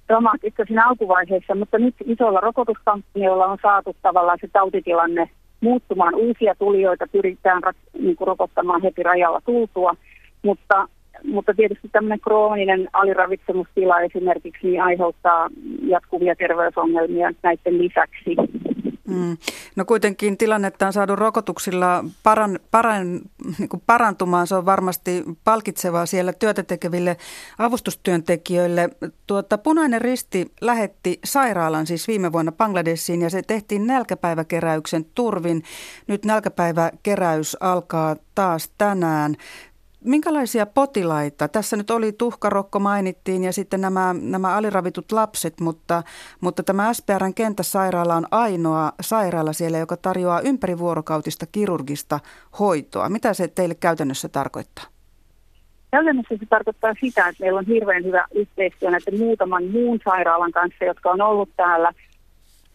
dramaattista 0.08 0.64
siinä 0.68 0.88
alkuvaiheessa. 0.88 1.56
Mutta 1.56 1.78
nyt 1.78 1.96
isolla 2.06 2.40
rokotuskampanjoilla 2.40 3.46
on 3.46 3.58
saatu 3.62 3.96
tavallaan 4.02 4.38
se 4.42 4.48
tautitilanne 4.54 5.30
muuttumaan. 5.62 6.16
Uusia 6.16 6.56
tulijoita 6.60 7.06
pyritään 7.12 7.62
niin 8.00 8.16
kuin 8.16 8.28
rokottamaan 8.28 8.82
heti 8.82 9.04
rajalla 9.04 9.42
tultua, 9.46 9.94
mutta, 10.42 10.88
mutta 11.24 11.54
tietysti 11.54 11.90
tämmöinen 11.92 12.20
krooninen 12.20 12.88
aliravitsemustila 12.94 14.00
esimerkiksi 14.00 14.68
niin 14.68 14.84
aiheuttaa 14.84 15.50
jatkuvia 15.82 16.36
terveysongelmia 16.36 17.32
näiden 17.44 17.78
lisäksi. 17.78 18.36
Mm. 19.08 19.38
No 19.76 19.86
kuitenkin 19.86 20.38
tilannetta 20.38 20.88
on 20.88 20.94
saatu 20.94 21.16
rokotuksilla 21.16 22.06
paran, 22.24 22.60
paran, 22.72 23.22
niin 23.60 23.70
kuin 23.70 23.84
parantumaan. 23.86 24.48
Se 24.48 24.56
on 24.56 24.66
varmasti 24.66 25.24
palkitsevaa 25.44 26.06
siellä 26.06 26.34
työtä 26.34 26.64
tekeville 26.64 27.18
avustustyöntekijöille. 27.58 28.90
Tuota, 29.28 29.58
Punainen 29.58 30.02
Risti 30.02 30.52
lähetti 30.62 31.20
sairaalan 31.26 31.88
siis 31.88 32.08
viime 32.08 32.32
vuonna 32.32 32.52
Bangladesiin 32.52 33.22
ja 33.22 33.30
se 33.30 33.42
tehtiin 33.42 33.88
nälkäpäiväkeräyksen 33.88 35.06
turvin. 35.16 35.64
Nyt 36.08 36.26
nälkäpäiväkeräys 36.26 37.58
alkaa 37.60 38.16
taas 38.36 38.72
tänään. 38.78 39.36
Minkälaisia 40.04 40.66
potilaita? 40.66 41.48
Tässä 41.48 41.77
nyt 41.77 41.92
oli 41.92 42.12
tuhkarokko 42.12 42.80
mainittiin 42.80 43.44
ja 43.44 43.54
sitten 43.54 43.82
nämä, 43.82 44.16
nämä 44.22 44.56
aliravitut 44.56 45.12
lapset, 45.12 45.60
mutta, 45.60 46.04
mutta 46.42 46.63
tämä 46.63 46.94
SPRn 46.94 47.34
kenttäsairaala 47.34 48.16
on 48.16 48.27
ainoa 48.32 48.92
sairaala 49.01 49.54
siellä, 49.54 49.77
joka 49.77 49.98
tarjoaa 49.98 50.42
ympärivuorokautista 50.42 51.46
kirurgista 51.51 52.20
hoitoa. 52.60 53.10
Mitä 53.10 53.34
se 53.34 53.48
teille 53.48 53.75
käytännössä 53.75 54.30
tarkoittaa? 54.30 54.86
Käytännössä 55.92 56.36
se 56.39 56.46
tarkoittaa 56.46 56.94
sitä, 57.01 57.27
että 57.27 57.44
meillä 57.44 57.60
on 57.60 57.66
hirveän 57.66 58.04
hyvä 58.04 58.25
yhteistyö 58.36 58.92
näiden 58.92 59.20
muutaman 59.20 59.63
muun 59.63 60.00
sairaalan 60.06 60.51
kanssa, 60.51 60.86
jotka 60.86 61.10
on 61.10 61.22
ollut 61.22 61.50
täällä. 61.56 61.92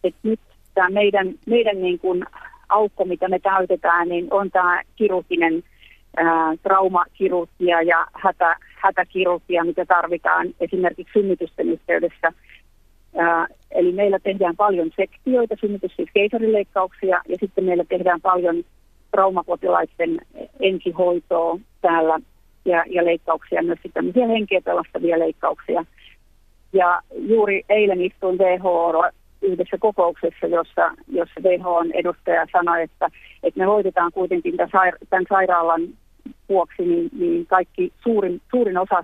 Että 0.03 0.19
nyt 0.23 0.39
tämä 0.73 0.89
meidän, 0.89 1.33
meidän 1.45 1.81
niin 1.81 1.99
kuin 1.99 2.25
aukko, 2.69 3.05
mitä 3.05 3.29
me 3.29 3.39
täytetään, 3.39 4.09
niin 4.09 4.27
on 4.31 4.51
tämä 4.51 4.81
kirurginen 4.95 5.63
traumakirurgia 6.63 7.81
ja 7.81 8.07
hätä, 8.13 8.55
hätäkirurgia, 8.75 9.63
mitä 9.63 9.85
tarvitaan 9.85 10.47
esimerkiksi 10.59 11.13
synnytysten 11.13 11.69
yhteydessä. 11.69 12.31
Ää, 13.17 13.47
eli 13.71 13.91
meillä 13.91 14.19
tehdään 14.19 14.55
paljon 14.55 14.91
sektioita, 14.95 15.55
synnytys 15.59 15.95
siis 15.95 16.09
keisarileikkauksia, 16.13 17.21
ja 17.27 17.37
sitten 17.39 17.63
meillä 17.63 17.83
tehdään 17.89 18.21
paljon 18.21 18.63
traumapotilaiden 19.11 20.17
ensihoitoa 20.59 21.59
täällä 21.81 22.19
ja, 22.65 22.83
ja 22.89 23.05
leikkauksia, 23.05 23.63
myös 23.63 23.79
sitten 23.83 23.93
tämmöisiä 23.93 24.27
henkeä 24.27 24.61
pelastavia 24.61 25.19
leikkauksia. 25.19 25.85
Ja 26.73 27.01
juuri 27.15 27.63
eilen 27.69 28.01
istuin 28.01 28.37
WHO 28.37 29.03
yhdessä 29.41 29.77
kokouksessa, 29.79 30.47
jossa, 30.47 30.91
jossa 31.07 31.41
WHOn 31.41 31.91
edustaja 31.91 32.45
sanoi, 32.51 32.83
että, 32.83 33.09
että 33.43 33.59
me 33.59 33.65
hoidetaan 33.65 34.11
kuitenkin 34.11 34.57
tämän 35.09 35.25
sairaalan 35.29 35.81
vuoksi 36.49 36.85
niin, 36.85 37.09
niin 37.19 37.47
kaikki 37.47 37.93
suurin, 38.03 38.41
suurin 38.51 38.77
osa 38.77 39.03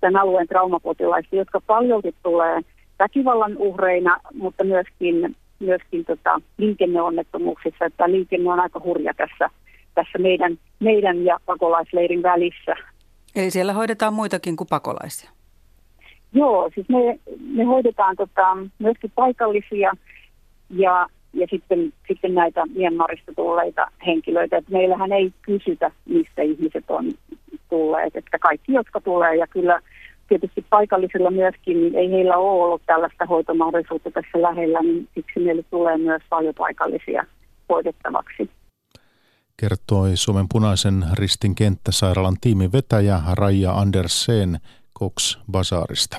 tämän 0.00 0.22
alueen 0.22 0.48
traumapotilaista, 0.48 1.36
jotka 1.36 1.60
paljolti 1.60 2.14
tulee 2.22 2.60
väkivallan 2.98 3.56
uhreina, 3.56 4.16
mutta 4.34 4.64
myöskin, 4.64 5.36
myöskin 5.58 6.04
tota, 6.04 6.40
liikenneonnettomuuksissa. 6.58 7.84
Että 7.84 8.10
liikenne 8.10 8.52
on 8.52 8.60
aika 8.60 8.80
hurja 8.84 9.14
tässä, 9.14 9.50
tässä 9.94 10.18
meidän, 10.18 10.58
meidän 10.80 11.24
ja 11.24 11.38
pakolaisleirin 11.46 12.22
välissä. 12.22 12.74
Eli 13.36 13.50
siellä 13.50 13.72
hoidetaan 13.72 14.14
muitakin 14.14 14.56
kuin 14.56 14.68
pakolaisia? 14.70 15.30
Joo, 16.32 16.70
siis 16.74 16.88
me, 16.88 17.18
me 17.40 17.64
hoidetaan 17.64 18.16
tota, 18.16 18.56
myöskin 18.78 19.12
paikallisia 19.14 19.92
ja 20.70 21.06
ja 21.40 21.46
sitten, 21.50 21.92
sitten 22.08 22.34
näitä 22.34 22.66
Myanmarista 22.66 23.32
tulleita 23.36 23.86
henkilöitä. 24.06 24.56
Että 24.56 24.72
meillähän 24.72 25.12
ei 25.12 25.32
kysytä, 25.42 25.90
mistä 26.04 26.42
ihmiset 26.42 26.84
on 26.88 27.12
tulleet, 27.70 28.16
että 28.16 28.38
kaikki, 28.38 28.72
jotka 28.72 29.00
tulee 29.00 29.36
ja 29.36 29.46
kyllä 29.46 29.80
tietysti 30.28 30.64
paikallisilla 30.70 31.30
myöskin, 31.30 31.80
niin 31.80 31.94
ei 31.94 32.10
heillä 32.10 32.36
ole 32.36 32.64
ollut 32.64 32.82
tällaista 32.86 33.26
hoitomahdollisuutta 33.26 34.10
tässä 34.10 34.42
lähellä, 34.42 34.80
niin 34.80 35.08
siksi 35.14 35.40
meille 35.40 35.62
tulee 35.62 35.98
myös 35.98 36.22
paljon 36.30 36.54
paikallisia 36.54 37.26
hoidettavaksi. 37.68 38.50
Kertoi 39.56 40.16
Suomen 40.16 40.46
punaisen 40.52 41.04
ristin 41.18 41.54
kenttäsairaalan 41.54 42.36
tiimin 42.40 42.72
vetäjä 42.72 43.20
Raija 43.32 43.72
Andersen 43.72 44.58
Cox 44.98 45.38
Basaarista. 45.52 46.16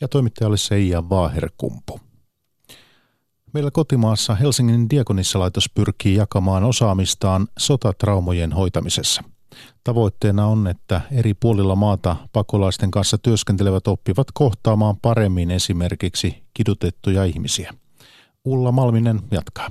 Ja 0.00 0.08
toimittaja 0.08 0.48
oli 0.48 0.58
Seija 0.58 1.08
Vaaherkumpu. 1.08 2.05
Meillä 3.56 3.70
kotimaassa 3.70 4.34
Helsingin 4.34 4.90
diakonissalaitos 4.90 5.70
pyrkii 5.74 6.14
jakamaan 6.14 6.64
osaamistaan 6.64 7.48
sotatraumojen 7.58 8.52
hoitamisessa. 8.52 9.22
Tavoitteena 9.84 10.46
on, 10.46 10.66
että 10.66 11.00
eri 11.12 11.34
puolilla 11.34 11.76
maata 11.76 12.16
pakolaisten 12.32 12.90
kanssa 12.90 13.18
työskentelevät 13.18 13.88
oppivat 13.88 14.26
kohtaamaan 14.34 14.96
paremmin 15.02 15.50
esimerkiksi 15.50 16.42
kidutettuja 16.54 17.24
ihmisiä. 17.24 17.72
Ulla 18.44 18.72
Malminen 18.72 19.20
jatkaa. 19.30 19.70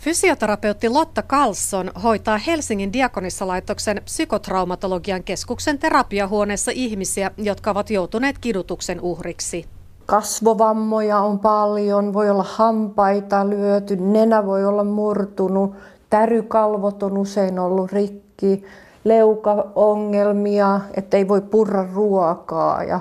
Fysioterapeutti 0.00 0.88
Lotta 0.88 1.22
Carlson 1.22 1.90
hoitaa 2.02 2.38
Helsingin 2.38 2.92
diakonissalaitoksen 2.92 4.02
psykotraumatologian 4.04 5.24
keskuksen 5.24 5.78
terapiahuoneessa 5.78 6.70
ihmisiä, 6.74 7.30
jotka 7.36 7.70
ovat 7.70 7.90
joutuneet 7.90 8.38
kidutuksen 8.38 9.00
uhriksi. 9.00 9.75
Kasvovammoja 10.06 11.18
on 11.18 11.38
paljon, 11.38 12.12
voi 12.12 12.30
olla 12.30 12.46
hampaita 12.48 13.48
lyöty, 13.48 13.96
nenä 13.96 14.46
voi 14.46 14.64
olla 14.64 14.84
murtunut, 14.84 15.74
tärykalvot 16.10 17.02
on 17.02 17.18
usein 17.18 17.58
ollut 17.58 17.92
rikki, 17.92 18.64
leukaongelmia, 19.04 20.80
ettei 20.94 21.28
voi 21.28 21.40
purra 21.40 21.86
ruokaa 21.94 22.84
ja 22.84 23.00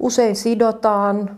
usein 0.00 0.36
sidotaan 0.36 1.36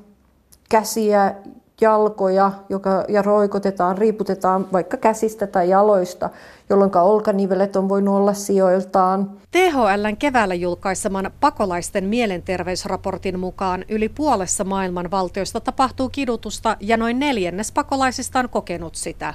käsiä 0.69 1.35
jalkoja 1.81 2.53
joka, 2.69 3.05
ja 3.09 3.23
roikotetaan, 3.23 3.99
riiputetaan 3.99 4.67
vaikka 4.73 4.97
käsistä 4.97 5.47
tai 5.47 5.69
jaloista, 5.69 6.31
jolloin 6.71 6.97
olkanivelet 6.97 7.77
on 7.77 7.89
voinut 7.89 8.15
olla 8.15 8.35
sijoiltaan. 8.35 9.31
THLn 9.51 10.17
keväällä 10.19 10.55
julkaiseman 10.55 11.31
pakolaisten 11.41 12.05
mielenterveysraportin 12.05 13.39
mukaan 13.39 13.85
yli 13.89 14.09
puolessa 14.09 14.65
maailman 14.65 15.11
valtioista 15.11 15.61
tapahtuu 15.61 16.09
kidutusta 16.09 16.77
ja 16.81 16.97
noin 16.97 17.19
neljännes 17.19 17.73
pakolaisista 17.73 18.39
on 18.39 18.49
kokenut 18.49 18.95
sitä. 18.95 19.35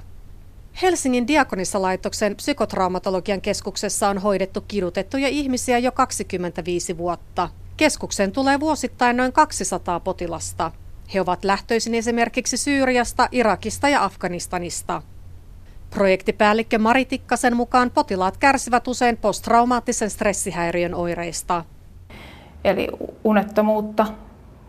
Helsingin 0.82 1.28
diakonissalaitoksen 1.28 2.36
psykotraumatologian 2.36 3.42
keskuksessa 3.42 4.10
on 4.10 4.18
hoidettu 4.18 4.62
kidutettuja 4.68 5.28
ihmisiä 5.28 5.78
jo 5.80 5.92
25 5.92 6.98
vuotta. 6.98 7.50
Keskuksen 7.78 8.32
tulee 8.32 8.60
vuosittain 8.60 9.18
noin 9.18 9.34
200 9.34 10.00
potilasta. 10.00 10.72
He 11.14 11.22
ovat 11.22 11.46
lähtöisin 11.46 11.96
esimerkiksi 11.96 12.58
Syyriasta, 12.58 13.30
Irakista 13.32 13.90
ja 13.90 14.04
Afganistanista. 14.04 15.02
Projektipäällikkö 15.90 16.80
Mari 16.80 17.06
Tikkasen 17.06 17.56
mukaan 17.56 17.92
potilaat 17.92 18.38
kärsivät 18.38 18.88
usein 18.88 19.18
posttraumaattisen 19.18 20.10
stressihäiriön 20.10 20.94
oireista. 20.96 21.66
Eli 22.64 22.88
unettomuutta, 23.24 24.08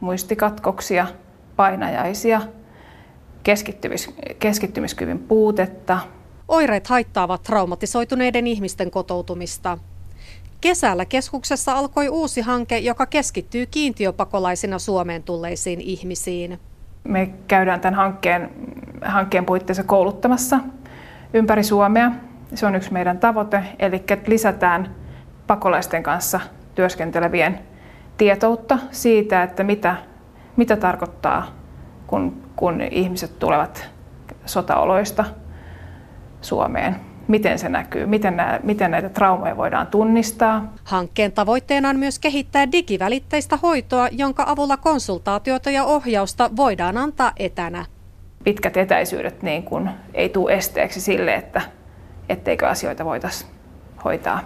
muistikatkoksia, 0.00 1.07
painajaisia, 1.57 2.40
keskittymis, 3.43 4.14
keskittymiskyvyn 4.38 5.19
puutetta. 5.19 5.99
Oireet 6.49 6.87
haittaavat 6.87 7.43
traumatisoituneiden 7.43 8.47
ihmisten 8.47 8.90
kotoutumista. 8.90 9.78
Kesällä 10.66 11.04
keskuksessa 11.04 11.73
alkoi 11.73 12.08
uusi 12.08 12.40
hanke, 12.40 12.78
joka 12.78 13.06
keskittyy 13.06 13.66
kiintiöpakolaisina 13.66 14.78
Suomeen 14.78 15.23
tulleisiin 15.23 15.80
ihmisiin. 15.80 16.61
Me 17.04 17.30
käydään 17.49 17.80
tämän 17.80 17.94
hankkeen, 17.94 18.50
hankkeen 19.04 19.44
puitteissa 19.44 19.82
kouluttamassa 19.82 20.61
ympäri 21.35 21.64
Suomea. 21.64 22.11
Se 22.54 22.66
on 22.66 22.75
yksi 22.75 22.92
meidän 22.92 23.18
tavoite, 23.18 23.62
eli 23.78 24.04
lisätään 24.26 24.94
pakolaisten 25.46 26.02
kanssa 26.02 26.40
työskentelevien 26.75 27.58
tietoutta 28.16 28.78
siitä, 28.90 29.42
että 29.42 29.64
mitä, 29.64 29.96
mitä 30.56 30.76
tarkoittaa, 30.76 31.46
kun, 32.06 32.42
kun 32.56 32.80
ihmiset 32.80 33.38
tulevat 33.38 33.88
sotaoloista 34.46 35.25
Suomeen 36.40 36.96
miten 37.28 37.59
se 37.59 37.68
näkyy, 37.68 38.06
miten, 38.06 38.37
nää, 38.37 38.61
miten 38.62 38.90
näitä 38.90 39.09
traumoja 39.09 39.56
voidaan 39.56 39.87
tunnistaa. 39.87 40.73
Hankkeen 40.85 41.33
tavoitteena 41.33 41.88
on 41.88 41.99
myös 41.99 42.18
kehittää 42.18 42.73
digivälitteistä 42.73 43.56
hoitoa, 43.56 44.09
jonka 44.12 44.45
avulla 44.47 44.76
konsultaatiota 44.76 45.71
ja 45.71 45.85
ohjausta 45.85 46.50
voidaan 46.56 46.97
antaa 46.97 47.33
etänä. 47.37 47.85
Pitkät 48.45 48.76
etäisyydet 48.76 49.42
niin 49.42 49.62
kun, 49.62 49.90
ei 50.14 50.28
tule 50.28 50.52
esteeksi 50.52 51.00
sille, 51.00 51.35
että 51.35 51.62
etteikö 52.28 52.68
asioita 52.68 53.04
voitaisiin 53.04 53.50
hoitaa. 54.04 54.40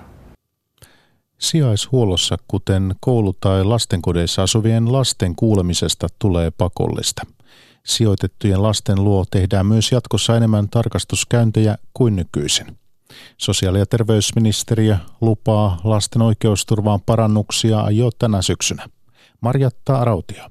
Sijaishuollossa, 1.39 2.37
kuten 2.49 2.95
koulu- 3.01 3.37
tai 3.41 3.65
lastenkodeissa 3.65 4.43
asuvien 4.43 4.93
lasten 4.93 5.37
kuulemisesta 5.37 6.07
tulee 6.19 6.51
pakollista. 6.59 7.23
Sijoitettujen 7.87 8.63
lasten 8.63 9.05
luo 9.05 9.25
tehdään 9.31 9.67
myös 9.67 9.93
jatkossa 9.93 10.37
enemmän 10.37 10.69
tarkastuskäyntejä 10.69 11.77
kuin 11.95 12.17
nykyisin. 12.17 12.67
Sosiaali- 13.37 13.79
ja 13.79 13.87
terveysministeriö 13.87 14.97
lupaa 15.21 15.81
lasten 15.85 16.23
oikeusturvaan 16.23 17.01
parannuksia 17.07 17.91
jo 17.91 18.11
tänä 18.19 18.43
syksynä. 18.43 18.87
Marjatta 19.41 19.99
Arautio. 19.99 20.45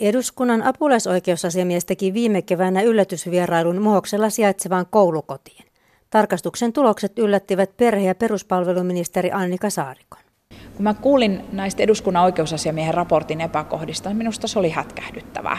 Eduskunnan 0.00 0.62
apulaisoikeusasiamies 0.62 1.84
teki 1.84 2.14
viime 2.14 2.42
keväänä 2.42 2.82
yllätysvierailun 2.82 3.82
Mohoksella 3.82 4.30
sijaitsevaan 4.30 4.86
koulukotiin. 4.90 5.64
Tarkastuksen 6.10 6.72
tulokset 6.72 7.18
yllättivät 7.18 7.76
perhe- 7.76 8.06
ja 8.06 8.14
peruspalveluministeri 8.14 9.32
Annika 9.32 9.70
Saarikon. 9.70 10.20
Kun 10.74 10.82
mä 10.82 10.94
kuulin 10.94 11.44
näistä 11.52 11.82
eduskunnan 11.82 12.24
oikeusasiamiehen 12.24 12.94
raportin 12.94 13.40
epäkohdista, 13.40 14.08
niin 14.08 14.16
minusta 14.16 14.48
se 14.48 14.58
oli 14.58 14.70
hätkähdyttävää. 14.70 15.58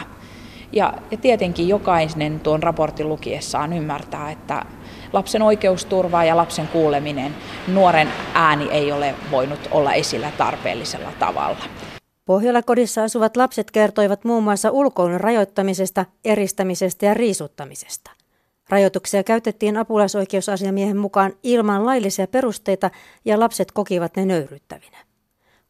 Ja, 0.72 0.94
ja 1.10 1.16
tietenkin 1.16 1.68
jokainen 1.68 2.40
tuon 2.40 2.62
raportin 2.62 3.08
lukiessaan 3.08 3.72
ymmärtää, 3.72 4.30
että 4.30 4.66
lapsen 5.12 5.42
oikeusturva 5.42 6.24
ja 6.24 6.36
lapsen 6.36 6.68
kuuleminen, 6.68 7.34
nuoren 7.68 8.08
ääni 8.34 8.68
ei 8.70 8.92
ole 8.92 9.14
voinut 9.30 9.68
olla 9.70 9.92
esillä 9.92 10.32
tarpeellisella 10.38 11.12
tavalla. 11.18 11.64
Pohjola-kodissa 12.24 13.04
asuvat 13.04 13.36
lapset 13.36 13.70
kertoivat 13.70 14.24
muun 14.24 14.42
muassa 14.42 14.70
ulkoilun 14.70 15.20
rajoittamisesta, 15.20 16.06
eristämisestä 16.24 17.06
ja 17.06 17.14
riisuttamisesta. 17.14 18.10
Rajoituksia 18.68 19.24
käytettiin 19.24 19.76
apulaisoikeusasiamiehen 19.76 20.96
mukaan 20.96 21.32
ilman 21.42 21.86
laillisia 21.86 22.26
perusteita 22.26 22.90
ja 23.24 23.40
lapset 23.40 23.72
kokivat 23.72 24.16
ne 24.16 24.24
nöyryttävinä. 24.24 24.98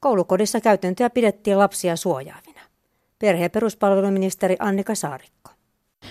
Koulukodissa 0.00 0.60
käytäntöjä 0.60 1.10
pidettiin 1.10 1.58
lapsia 1.58 1.96
suojaavina 1.96 2.49
perhe- 3.20 3.42
ja 3.42 3.50
peruspalveluministeri 3.50 4.56
Annika 4.58 4.94
Saarikko. 4.94 5.50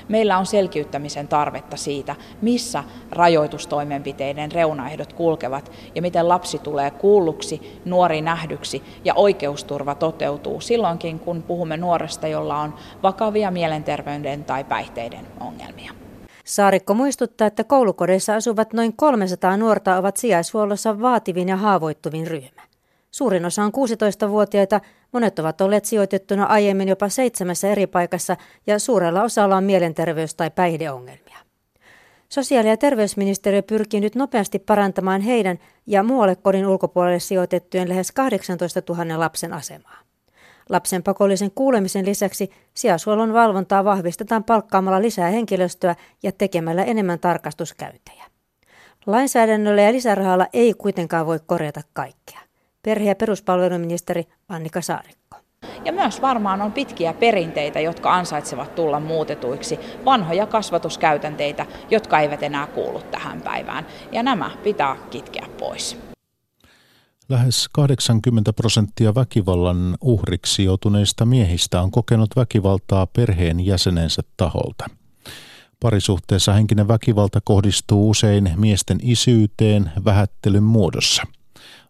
Meillä 0.10 0.38
on 0.38 0.46
selkiyttämisen 0.46 1.28
tarvetta 1.28 1.78
siitä, 1.78 2.16
missä 2.42 2.84
rajoitustoimenpiteiden 3.12 4.52
reunaehdot 4.52 5.14
kulkevat 5.14 5.72
ja 5.96 6.02
miten 6.02 6.30
lapsi 6.30 6.60
tulee 6.60 6.92
kuulluksi, 6.92 7.82
nuori 7.86 8.22
nähdyksi 8.22 8.84
ja 9.06 9.14
oikeusturva 9.14 9.96
toteutuu 9.96 10.62
silloinkin, 10.62 11.20
kun 11.20 11.44
puhumme 11.44 11.78
nuoresta, 11.78 12.28
jolla 12.28 12.58
on 12.58 12.74
vakavia 13.04 13.52
mielenterveyden 13.52 14.44
tai 14.44 14.64
päihteiden 14.64 15.28
ongelmia. 15.40 15.94
Saarikko 16.46 16.94
muistuttaa, 16.94 17.48
että 17.48 17.64
koulukodeissa 17.64 18.36
asuvat 18.36 18.74
noin 18.74 18.94
300 18.96 19.58
nuorta 19.58 19.98
ovat 19.98 20.18
sijaishuollossa 20.18 21.02
vaativin 21.02 21.50
ja 21.50 21.58
haavoittuvin 21.58 22.28
ryhmä. 22.28 22.69
Suurin 23.12 23.46
osa 23.46 23.64
on 23.64 23.72
16-vuotiaita, 23.72 24.82
monet 25.12 25.40
ovat 25.40 25.62
olleet 25.62 25.86
sijoitettuna 25.86 26.46
aiemmin 26.46 26.88
jopa 26.88 27.10
seitsemässä 27.10 27.68
eri 27.68 27.88
paikassa 27.88 28.38
ja 28.68 28.80
suurella 28.80 29.24
osalla 29.24 29.58
on 29.58 29.64
mielenterveys- 29.64 30.36
tai 30.38 30.50
päihdeongelmia. 30.50 31.38
Sosiaali- 32.30 32.70
ja 32.70 32.78
terveysministeriö 32.78 33.64
pyrkii 33.64 34.00
nyt 34.00 34.16
nopeasti 34.16 34.60
parantamaan 34.60 35.22
heidän 35.22 35.60
ja 35.88 36.04
muualle 36.04 36.36
kodin 36.36 36.68
ulkopuolelle 36.68 37.20
sijoitettujen 37.20 37.90
lähes 37.90 38.12
18 38.12 38.82
000 38.90 39.20
lapsen 39.20 39.54
asemaa. 39.54 40.00
Lapsen 40.70 41.04
pakollisen 41.04 41.52
kuulemisen 41.52 42.06
lisäksi 42.06 42.50
sijaishuollon 42.74 43.34
valvontaa 43.34 43.84
vahvistetaan 43.84 44.44
palkkaamalla 44.44 45.02
lisää 45.02 45.30
henkilöstöä 45.30 45.96
ja 46.24 46.32
tekemällä 46.32 46.84
enemmän 46.84 47.20
tarkastuskäyntejä. 47.20 48.24
Lainsäädännöllä 49.06 49.82
ja 49.82 49.92
lisärahalla 49.92 50.48
ei 50.54 50.74
kuitenkaan 50.74 51.26
voi 51.26 51.40
korjata 51.46 51.82
kaikkea 51.94 52.49
perhe- 52.82 53.10
ja 53.10 53.16
peruspalveluministeri 53.16 54.24
Annika 54.50 54.82
Saarikko. 54.82 55.38
Ja 55.86 55.94
myös 55.94 56.22
varmaan 56.22 56.62
on 56.62 56.72
pitkiä 56.72 57.14
perinteitä, 57.14 57.80
jotka 57.80 58.14
ansaitsevat 58.14 58.76
tulla 58.76 59.00
muutetuiksi, 59.00 59.80
vanhoja 60.06 60.46
kasvatuskäytänteitä, 60.46 61.66
jotka 61.90 62.20
eivät 62.20 62.44
enää 62.44 62.68
kuulu 62.68 63.02
tähän 63.12 63.42
päivään. 63.42 63.86
Ja 64.12 64.24
nämä 64.24 64.52
pitää 64.64 64.98
kitkeä 65.10 65.48
pois. 65.60 65.98
Lähes 67.30 67.70
80 67.74 68.54
prosenttia 68.54 69.16
väkivallan 69.16 69.98
uhriksi 70.02 70.64
joutuneista 70.64 71.26
miehistä 71.26 71.82
on 71.82 71.92
kokenut 71.92 72.30
väkivaltaa 72.36 73.08
perheen 73.08 73.66
jäsenensä 73.66 74.22
taholta. 74.38 74.86
Parisuhteessa 75.80 76.54
henkinen 76.54 76.88
väkivalta 76.88 77.40
kohdistuu 77.44 78.10
usein 78.10 78.52
miesten 78.56 78.98
isyyteen 79.02 79.92
vähättelyn 80.06 80.64
muodossa– 80.64 81.24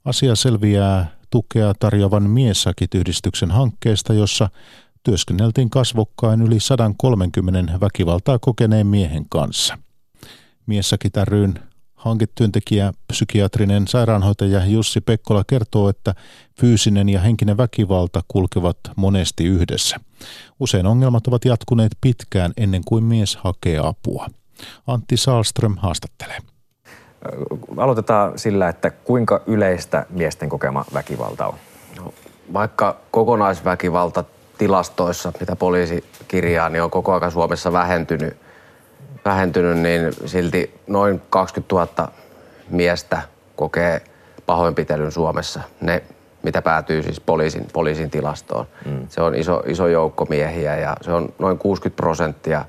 Asia 0.05 0.35
selviää 0.35 1.12
tukea 1.29 1.73
tarjoavan 1.79 2.23
Miesakit-yhdistyksen 2.23 3.51
hankkeesta, 3.51 4.13
jossa 4.13 4.49
työskenneltiin 5.03 5.69
kasvokkain 5.69 6.41
yli 6.41 6.59
130 6.59 7.79
väkivaltaa 7.81 8.39
kokeneen 8.39 8.88
miehen 8.88 9.25
kanssa. 9.29 9.77
Miesakit 10.65 11.13
ryn 11.23 11.59
hanketyöntekijä, 11.95 12.93
psykiatrinen 13.07 13.88
sairaanhoitaja 13.88 14.65
Jussi 14.65 15.01
Pekkola 15.01 15.43
kertoo, 15.43 15.89
että 15.89 16.15
fyysinen 16.59 17.09
ja 17.09 17.19
henkinen 17.19 17.57
väkivalta 17.57 18.21
kulkevat 18.27 18.77
monesti 18.95 19.45
yhdessä. 19.45 19.99
Usein 20.59 20.85
ongelmat 20.85 21.27
ovat 21.27 21.45
jatkuneet 21.45 21.91
pitkään 22.01 22.53
ennen 22.57 22.81
kuin 22.85 23.03
mies 23.03 23.35
hakee 23.35 23.77
apua. 23.77 24.27
Antti 24.88 25.17
Saalström 25.17 25.75
haastattelee. 25.77 26.38
Aloitetaan 27.77 28.39
sillä, 28.39 28.69
että 28.69 28.89
kuinka 28.89 29.41
yleistä 29.45 30.05
miesten 30.10 30.49
kokema 30.49 30.86
väkivalta 30.93 31.47
on? 31.47 31.53
No, 31.97 32.13
vaikka 32.53 32.97
kokonaisväkivalta 33.12 34.23
tilastoissa, 34.58 35.32
mitä 35.39 35.55
poliisi 35.55 36.03
kirjaa, 36.27 36.69
niin 36.69 36.84
on 36.84 36.91
koko 36.91 37.13
ajan 37.13 37.32
Suomessa 37.32 37.73
vähentynyt, 37.73 38.38
vähentynyt, 39.25 39.77
niin 39.77 40.13
silti 40.25 40.79
noin 40.88 41.21
20 41.29 41.75
000 41.75 42.12
miestä 42.69 43.21
kokee 43.55 44.01
pahoinpitelyn 44.45 45.12
Suomessa. 45.12 45.62
Ne, 45.82 46.03
mitä 46.43 46.62
päätyy 46.62 47.03
siis 47.03 47.19
poliisin, 47.19 47.67
poliisin 47.73 48.10
tilastoon. 48.10 48.65
Mm. 48.86 49.08
Se 49.10 49.21
on 49.21 49.36
iso, 49.36 49.63
iso 49.65 49.88
joukko 49.88 50.25
miehiä 50.25 50.77
ja 50.77 50.97
se 51.01 51.12
on 51.12 51.34
noin 51.39 51.58
60 51.58 51.97
prosenttia 51.97 52.65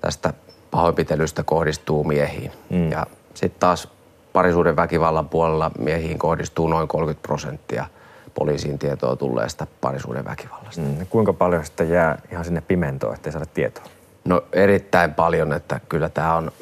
tästä 0.00 0.32
pahoinpitelystä 0.70 1.42
kohdistuu 1.42 2.04
miehiin. 2.04 2.52
Mm. 2.70 2.90
Ja 2.90 3.06
sitten 3.38 3.60
taas 3.60 3.88
parisuuden 4.32 4.76
väkivallan 4.76 5.28
puolella 5.28 5.70
miehiin 5.78 6.18
kohdistuu 6.18 6.68
noin 6.68 6.88
30 6.88 7.22
prosenttia 7.22 7.86
poliisiin 8.34 8.78
tietoa 8.78 9.16
tulleesta 9.16 9.66
parisuuden 9.80 10.24
väkivallasta. 10.24 10.80
Mm. 10.80 11.06
Kuinka 11.10 11.32
paljon 11.32 11.64
sitä 11.64 11.84
jää 11.84 12.18
ihan 12.32 12.44
sinne 12.44 12.60
pimentoon, 12.60 13.14
ettei 13.14 13.32
saada 13.32 13.46
tietoa? 13.46 13.84
No 14.24 14.42
erittäin 14.52 15.14
paljon, 15.14 15.52
että 15.52 15.80
kyllä 15.88 16.08
tämä 16.08 16.34
on 16.34 16.52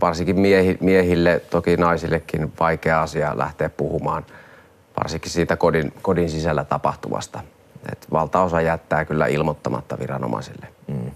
varsinkin 0.00 0.40
miehi, 0.40 0.78
miehille, 0.80 1.42
toki 1.50 1.76
naisillekin 1.76 2.52
vaikea 2.60 3.02
asia 3.02 3.38
lähteä 3.38 3.68
puhumaan, 3.68 4.26
varsinkin 4.98 5.30
siitä 5.30 5.56
kodin, 5.56 5.92
kodin 6.02 6.30
sisällä 6.30 6.64
tapahtuvasta. 6.64 7.40
Et 7.92 8.06
valtaosa 8.12 8.60
jättää 8.60 9.04
kyllä 9.04 9.26
ilmoittamatta 9.26 9.98
viranomaisille. 9.98 10.66
Mm. 10.86 11.10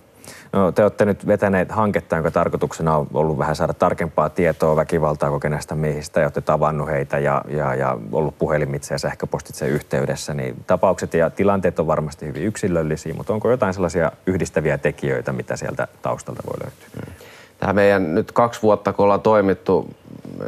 No, 0.57 0.73
te 0.73 0.83
olette 0.83 1.05
nyt 1.05 1.27
vetäneet 1.27 1.73
hanketta, 1.73 2.16
jonka 2.16 2.31
tarkoituksena 2.31 2.97
on 2.97 3.07
ollut 3.14 3.38
vähän 3.38 3.57
saada 3.57 3.75
tarkempaa 3.75 4.29
tietoa 4.29 4.77
väkivaltaa 4.77 5.31
kokeneista 5.31 5.75
miehistä 5.75 6.21
ja 6.21 6.27
olette 6.27 6.40
tavannut 6.40 6.88
heitä 6.88 7.19
ja, 7.19 7.42
ja, 7.49 7.75
ja 7.75 7.99
ollut 8.12 8.38
puhelimitse 8.38 8.95
ja 8.95 8.99
sähköpostitse 8.99 9.69
yhteydessä. 9.69 10.35
Niin 10.35 10.64
tapaukset 10.66 11.14
ja 11.14 11.31
tilanteet 11.31 11.79
on 11.79 11.87
varmasti 11.87 12.27
hyvin 12.27 12.42
yksilöllisiä, 12.42 13.14
mutta 13.14 13.33
onko 13.33 13.51
jotain 13.51 13.75
sellaisia 13.75 14.12
yhdistäviä 14.27 14.79
tekijöitä, 14.79 15.33
mitä 15.33 15.57
sieltä 15.57 15.88
taustalta 16.03 16.42
voi 16.47 16.57
löytyä? 16.62 17.07
Mm. 17.07 17.12
Tämä 17.59 17.73
meidän 17.73 18.14
nyt 18.14 18.33
kaksi 18.33 18.62
vuotta, 18.62 18.92
kun 18.92 19.05
ollaan 19.05 19.21
toimittu, 19.21 19.90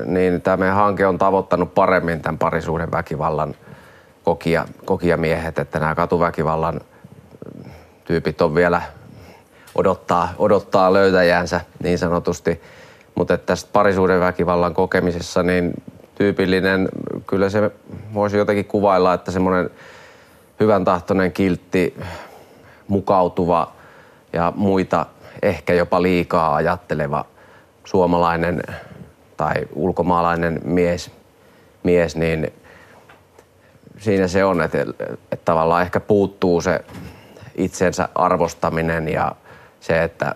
niin 0.04 0.42
tämä 0.42 0.56
meidän 0.56 0.76
hanke 0.76 1.06
on 1.06 1.18
tavoittanut 1.18 1.74
paremmin 1.74 2.20
tämän 2.20 2.38
parisuuden 2.38 2.92
väkivallan 2.92 3.54
kokia, 4.24 4.64
kokijamiehet, 4.84 5.58
että 5.58 5.78
nämä 5.78 5.94
katuväkivallan 5.94 6.80
tyypit 8.04 8.40
on 8.40 8.54
vielä 8.54 8.82
odottaa, 9.78 10.28
odottaa 10.38 10.92
löytäjäänsä 10.92 11.60
niin 11.82 11.98
sanotusti. 11.98 12.62
Mutta 13.14 13.38
tästä 13.38 13.70
parisuuden 13.72 14.20
väkivallan 14.20 14.74
kokemisessa 14.74 15.42
niin 15.42 15.82
tyypillinen, 16.14 16.88
kyllä 17.26 17.50
se 17.50 17.70
voisi 18.14 18.36
jotenkin 18.36 18.64
kuvailla, 18.64 19.14
että 19.14 19.30
semmoinen 19.30 19.70
hyvän 20.60 20.84
tahtoinen, 20.84 21.32
kiltti, 21.32 21.96
mukautuva 22.88 23.72
ja 24.32 24.52
muita 24.56 25.06
ehkä 25.42 25.74
jopa 25.74 26.02
liikaa 26.02 26.54
ajatteleva 26.54 27.24
suomalainen 27.84 28.62
tai 29.36 29.54
ulkomaalainen 29.74 30.60
mies, 30.64 31.10
mies 31.82 32.16
niin 32.16 32.52
siinä 33.98 34.28
se 34.28 34.44
on, 34.44 34.62
että, 34.62 34.78
että 35.32 35.44
tavallaan 35.44 35.82
ehkä 35.82 36.00
puuttuu 36.00 36.60
se 36.60 36.84
itsensä 37.54 38.08
arvostaminen 38.14 39.08
ja 39.08 39.32
se, 39.80 40.02
että 40.02 40.34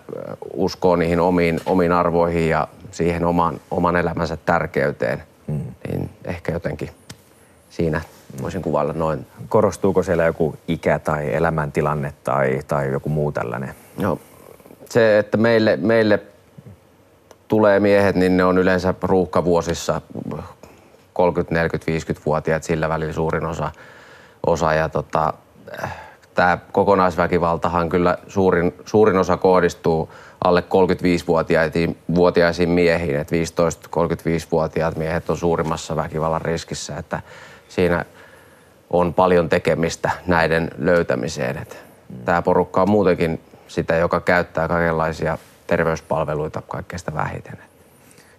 uskoo 0.53 0.95
niihin 0.95 1.19
omiin, 1.19 1.59
omiin 1.65 1.91
arvoihin 1.91 2.49
ja 2.49 2.67
siihen 2.91 3.25
oman, 3.25 3.59
oman 3.71 3.95
elämänsä 3.95 4.37
tärkeyteen, 4.37 5.23
mm. 5.47 5.61
niin 5.87 6.09
ehkä 6.25 6.51
jotenkin 6.51 6.89
siinä 7.69 8.01
voisin 8.41 8.61
kuvailla 8.61 8.93
noin. 8.93 9.27
Korostuuko 9.49 10.03
siellä 10.03 10.23
joku 10.23 10.55
ikä 10.67 10.99
tai 10.99 11.33
elämäntilanne 11.33 12.13
tai, 12.23 12.59
tai 12.67 12.91
joku 12.91 13.09
muu 13.09 13.31
tällainen? 13.31 13.73
No, 13.97 14.19
se, 14.89 15.19
että 15.19 15.37
meille, 15.37 15.77
meille 15.77 16.19
tulee 17.47 17.79
miehet, 17.79 18.15
niin 18.15 18.37
ne 18.37 18.43
on 18.43 18.57
yleensä 18.57 18.93
ruuhkavuosissa 19.01 20.01
30, 21.13 21.55
40, 21.55 21.91
50-vuotiaat 22.13 22.63
sillä 22.63 22.89
välillä 22.89 23.13
suurin 23.13 23.45
osa. 23.45 23.71
osa 24.45 24.73
ja 24.73 24.89
tota, 24.89 25.33
tämä 26.33 26.57
kokonaisväkivaltahan 26.71 27.89
kyllä 27.89 28.17
suurin, 28.27 28.73
suurin 28.85 29.17
osa 29.17 29.37
kohdistuu 29.37 30.09
alle 30.43 30.61
35-vuotiaisiin 30.61 32.69
miehiin, 32.69 33.19
että 33.19 33.35
15-35-vuotiaat 33.35 34.97
miehet 34.97 35.29
on 35.29 35.37
suurimmassa 35.37 35.95
väkivallan 35.95 36.41
riskissä, 36.41 36.97
että 36.97 37.21
siinä 37.69 38.05
on 38.89 39.13
paljon 39.13 39.49
tekemistä 39.49 40.11
näiden 40.27 40.71
löytämiseen. 40.77 41.57
Että 41.57 41.75
tämä 42.25 42.41
porukka 42.41 42.81
on 42.81 42.89
muutenkin 42.89 43.41
sitä, 43.67 43.95
joka 43.95 44.19
käyttää 44.19 44.67
kaikenlaisia 44.67 45.37
terveyspalveluita 45.67 46.61
kaikkein 46.67 47.01
vähiten. 47.13 47.57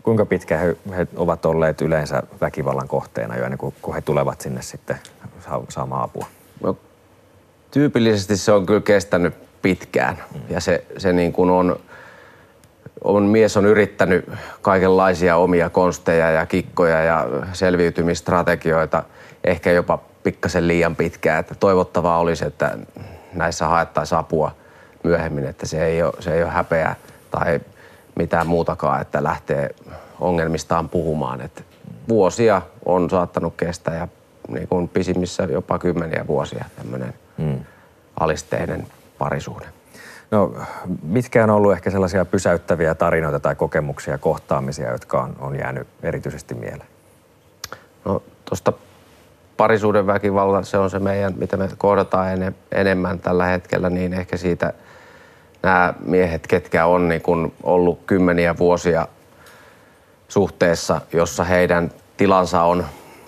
Kuinka 0.02 0.26
pitkä 0.26 0.58
he, 0.58 0.76
he 0.96 1.06
ovat 1.16 1.46
olleet 1.46 1.80
yleensä 1.80 2.22
väkivallan 2.40 2.88
kohteena 2.88 3.36
jo 3.36 3.44
ennen 3.44 3.58
kuin, 3.58 3.74
kun 3.82 3.94
he 3.94 4.00
tulevat 4.00 4.40
sinne 4.40 4.62
sitten 4.62 4.98
saamaan 5.68 6.04
apua? 6.04 6.26
No, 6.62 6.76
tyypillisesti 7.74 8.36
se 8.36 8.52
on 8.52 8.66
kyllä 8.66 8.80
kestänyt 8.80 9.34
pitkään 9.62 10.24
ja 10.48 10.60
se, 10.60 10.84
se 10.98 11.12
niin 11.12 11.32
kuin 11.32 11.50
on, 11.50 11.80
on, 13.04 13.22
mies 13.22 13.56
on 13.56 13.66
yrittänyt 13.66 14.30
kaikenlaisia 14.62 15.36
omia 15.36 15.70
konsteja 15.70 16.30
ja 16.30 16.46
kikkoja 16.46 17.02
ja 17.02 17.26
selviytymistrategioita 17.52 19.02
ehkä 19.44 19.72
jopa 19.72 19.98
pikkasen 20.22 20.68
liian 20.68 20.96
pitkään. 20.96 21.40
Että 21.40 21.54
toivottavaa 21.54 22.18
olisi, 22.18 22.46
että 22.46 22.78
näissä 23.32 23.66
haettaisiin 23.66 24.18
apua 24.18 24.54
myöhemmin, 25.02 25.44
että 25.44 25.66
se 25.66 25.86
ei 25.86 26.02
ole, 26.02 26.12
se 26.20 26.34
ei 26.34 26.42
ole 26.42 26.50
häpeä 26.50 26.96
tai 27.30 27.60
mitään 28.16 28.46
muutakaan, 28.46 29.00
että 29.00 29.22
lähtee 29.22 29.74
ongelmistaan 30.20 30.88
puhumaan. 30.88 31.40
Että 31.40 31.62
vuosia 32.08 32.62
on 32.84 33.10
saattanut 33.10 33.54
kestää 33.56 33.94
ja 33.94 34.08
niin 34.48 34.68
kuin 34.68 34.88
pisimmissä 34.88 35.42
jopa 35.42 35.78
kymmeniä 35.78 36.26
vuosia 36.26 36.64
tämmöinen 36.76 37.14
hmm. 37.38 37.64
alisteinen 38.20 38.86
parisuhde. 39.18 39.66
No, 40.30 40.54
mitkä 41.02 41.44
on 41.44 41.50
ollut 41.50 41.72
ehkä 41.72 41.90
sellaisia 41.90 42.24
pysäyttäviä 42.24 42.94
tarinoita 42.94 43.40
tai 43.40 43.54
kokemuksia, 43.54 44.18
kohtaamisia, 44.18 44.92
jotka 44.92 45.22
on, 45.22 45.36
on 45.40 45.58
jäänyt 45.58 45.88
erityisesti 46.02 46.54
mieleen? 46.54 46.88
No, 48.04 48.22
tuosta 48.44 48.72
parisuuden 49.56 50.06
väkivalla, 50.06 50.62
se 50.62 50.78
on 50.78 50.90
se 50.90 50.98
meidän, 50.98 51.34
mitä 51.36 51.56
me 51.56 51.68
kohdataan 51.78 52.32
ene, 52.32 52.52
enemmän 52.72 53.18
tällä 53.18 53.44
hetkellä, 53.44 53.90
niin 53.90 54.12
ehkä 54.12 54.36
siitä 54.36 54.72
nämä 55.62 55.94
miehet, 56.00 56.46
ketkä 56.46 56.86
on 56.86 57.08
niin 57.08 57.22
kun 57.22 57.52
ollut 57.62 58.00
kymmeniä 58.06 58.58
vuosia 58.58 59.08
suhteessa, 60.28 61.00
jossa 61.12 61.44
heidän 61.44 61.90
tilansa 62.16 62.62
on 62.62 62.84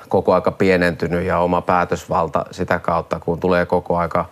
koko 0.09 0.35
aika 0.35 0.51
pienentynyt 0.51 1.25
ja 1.25 1.39
oma 1.39 1.63
päätösvalta 1.63 2.45
sitä 2.51 2.79
kautta, 2.79 3.21
kun 3.21 3.41
tulee 3.41 3.67
koko 3.67 3.97
aika 3.97 4.25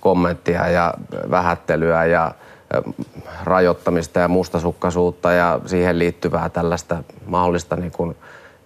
kommenttia 0.00 0.68
ja 0.68 0.94
vähättelyä 1.30 2.04
ja 2.04 2.32
rajoittamista 3.44 4.20
ja 4.20 4.28
mustasukkaisuutta 4.28 5.32
ja 5.32 5.60
siihen 5.66 5.98
liittyvää 5.98 6.48
tällaista 6.48 7.02
mahdollista 7.26 7.76
niin 7.76 7.92
kuin 7.92 8.16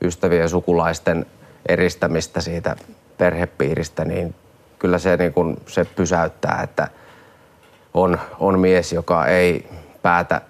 ystävien 0.03 0.41
ja 0.41 0.49
sukulaisten 0.49 1.27
eristämistä 1.69 2.41
siitä 2.41 2.77
perhepiiristä, 3.19 4.05
niin 4.05 4.35
kyllä 4.79 4.99
se, 4.99 5.17
niin 5.17 5.33
kuin, 5.33 5.57
se 5.67 5.85
pysäyttää, 5.85 6.61
että 6.63 6.89
on, 7.95 8.19
on 8.39 8.61
mies, 8.61 8.93
joka 8.93 9.27
ei 9.27 9.71
päätä, 10.03 10.41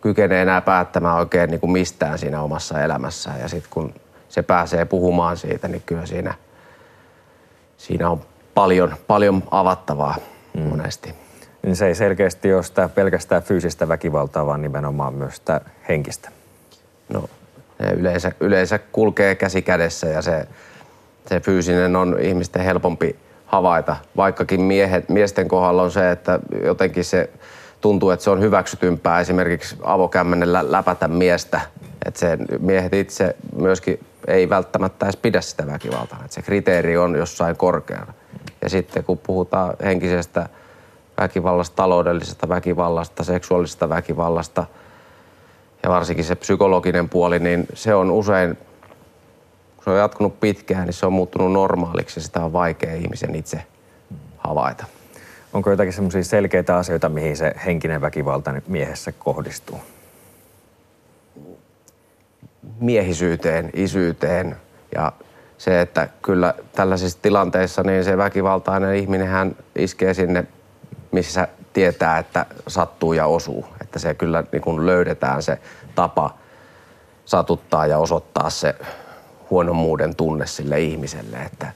kykene 0.00 0.42
enää 0.42 0.60
päättämään 0.60 1.16
oikein 1.16 1.50
niin 1.50 1.60
kuin 1.60 1.70
mistään 1.70 2.18
siinä 2.18 2.42
omassa 2.42 2.82
elämässään. 2.82 3.40
Ja 3.40 3.48
sitten 3.48 3.70
kun 3.70 3.94
se 4.28 4.42
pääsee 4.42 4.84
puhumaan 4.84 5.36
siitä, 5.36 5.68
niin 5.68 5.82
kyllä 5.86 6.06
siinä, 6.06 6.34
siinä 7.76 8.10
on 8.10 8.20
paljon, 8.54 8.94
paljon 9.06 9.42
avattavaa 9.50 10.16
mm. 10.54 10.62
monesti. 10.62 11.14
Niin 11.62 11.76
se 11.76 11.86
ei 11.86 11.94
selkeästi 11.94 12.54
ole 12.54 12.62
sitä 12.62 12.88
pelkästään 12.88 13.42
fyysistä 13.42 13.88
väkivaltaa, 13.88 14.46
vaan 14.46 14.62
nimenomaan 14.62 15.14
myös 15.14 15.36
sitä 15.36 15.60
henkistä. 15.88 16.30
No, 17.08 17.24
ne 17.78 17.92
yleensä, 17.92 18.32
yleensä 18.40 18.78
kulkee 18.78 19.34
käsi 19.34 19.62
kädessä 19.62 20.06
ja 20.06 20.22
se, 20.22 20.48
se 21.26 21.40
fyysinen 21.40 21.96
on 21.96 22.16
ihmisten 22.20 22.62
helpompi 22.62 23.16
havaita. 23.46 23.96
Vaikkakin 24.16 24.60
miehet, 24.60 25.08
miesten 25.08 25.48
kohdalla 25.48 25.82
on 25.82 25.90
se, 25.90 26.10
että 26.10 26.40
jotenkin 26.64 27.04
se 27.04 27.30
tuntuu, 27.80 28.10
että 28.10 28.24
se 28.24 28.30
on 28.30 28.40
hyväksytympää 28.40 29.20
esimerkiksi 29.20 29.76
avokämmenellä 29.82 30.72
läpätä 30.72 31.08
miestä. 31.08 31.60
Että 32.06 32.20
se 32.20 32.38
miehet 32.60 32.94
itse 32.94 33.36
myöskin 33.56 34.00
ei 34.26 34.48
välttämättä 34.48 35.06
edes 35.06 35.16
pidä 35.16 35.40
sitä 35.40 35.66
väkivaltaa. 35.66 36.18
Että 36.20 36.34
se 36.34 36.42
kriteeri 36.42 36.96
on 36.96 37.16
jossain 37.16 37.56
korkealla. 37.56 38.12
Ja 38.62 38.70
sitten 38.70 39.04
kun 39.04 39.18
puhutaan 39.18 39.74
henkisestä 39.84 40.48
väkivallasta, 41.20 41.76
taloudellisesta 41.76 42.48
väkivallasta, 42.48 43.24
seksuaalisesta 43.24 43.88
väkivallasta– 43.88 44.66
ja 45.82 45.90
varsinkin 45.90 46.24
se 46.24 46.34
psykologinen 46.34 47.08
puoli, 47.08 47.38
niin 47.38 47.66
se 47.74 47.94
on 47.94 48.10
usein, 48.10 48.58
kun 49.76 49.84
se 49.84 49.90
on 49.90 49.98
jatkunut 49.98 50.40
pitkään, 50.40 50.86
niin 50.86 50.94
se 50.94 51.06
on 51.06 51.12
muuttunut 51.12 51.52
normaaliksi 51.52 52.20
ja 52.20 52.24
sitä 52.24 52.44
on 52.44 52.52
vaikea 52.52 52.94
ihmisen 52.94 53.34
itse 53.34 53.62
havaita. 54.38 54.84
Onko 55.52 55.70
jotakin 55.70 55.92
semmoisia 55.92 56.24
selkeitä 56.24 56.76
asioita, 56.76 57.08
mihin 57.08 57.36
se 57.36 57.54
henkinen 57.66 58.00
väkivalta 58.00 58.54
miehessä 58.68 59.12
kohdistuu? 59.12 59.80
Miehisyyteen, 62.80 63.70
isyyteen 63.74 64.56
ja 64.94 65.12
se, 65.58 65.80
että 65.80 66.08
kyllä 66.22 66.54
tällaisissa 66.72 67.18
tilanteissa 67.22 67.82
niin 67.82 68.04
se 68.04 68.16
väkivaltainen 68.16 68.94
ihminen 68.94 69.26
hän 69.26 69.56
iskee 69.76 70.14
sinne, 70.14 70.44
missä 71.12 71.48
tietää, 71.72 72.18
että 72.18 72.46
sattuu 72.68 73.12
ja 73.12 73.26
osuu. 73.26 73.66
Että 73.80 73.98
se 73.98 74.14
kyllä 74.14 74.44
niin 74.52 74.62
kuin 74.62 74.86
löydetään 74.86 75.42
se 75.42 75.58
tapa 75.94 76.34
satuttaa 77.24 77.86
ja 77.86 77.98
osoittaa 77.98 78.50
se 78.50 78.74
huonommuuden 79.50 80.16
tunne 80.16 80.46
sille 80.46 80.80
ihmiselle, 80.80 81.36
että 81.36 81.72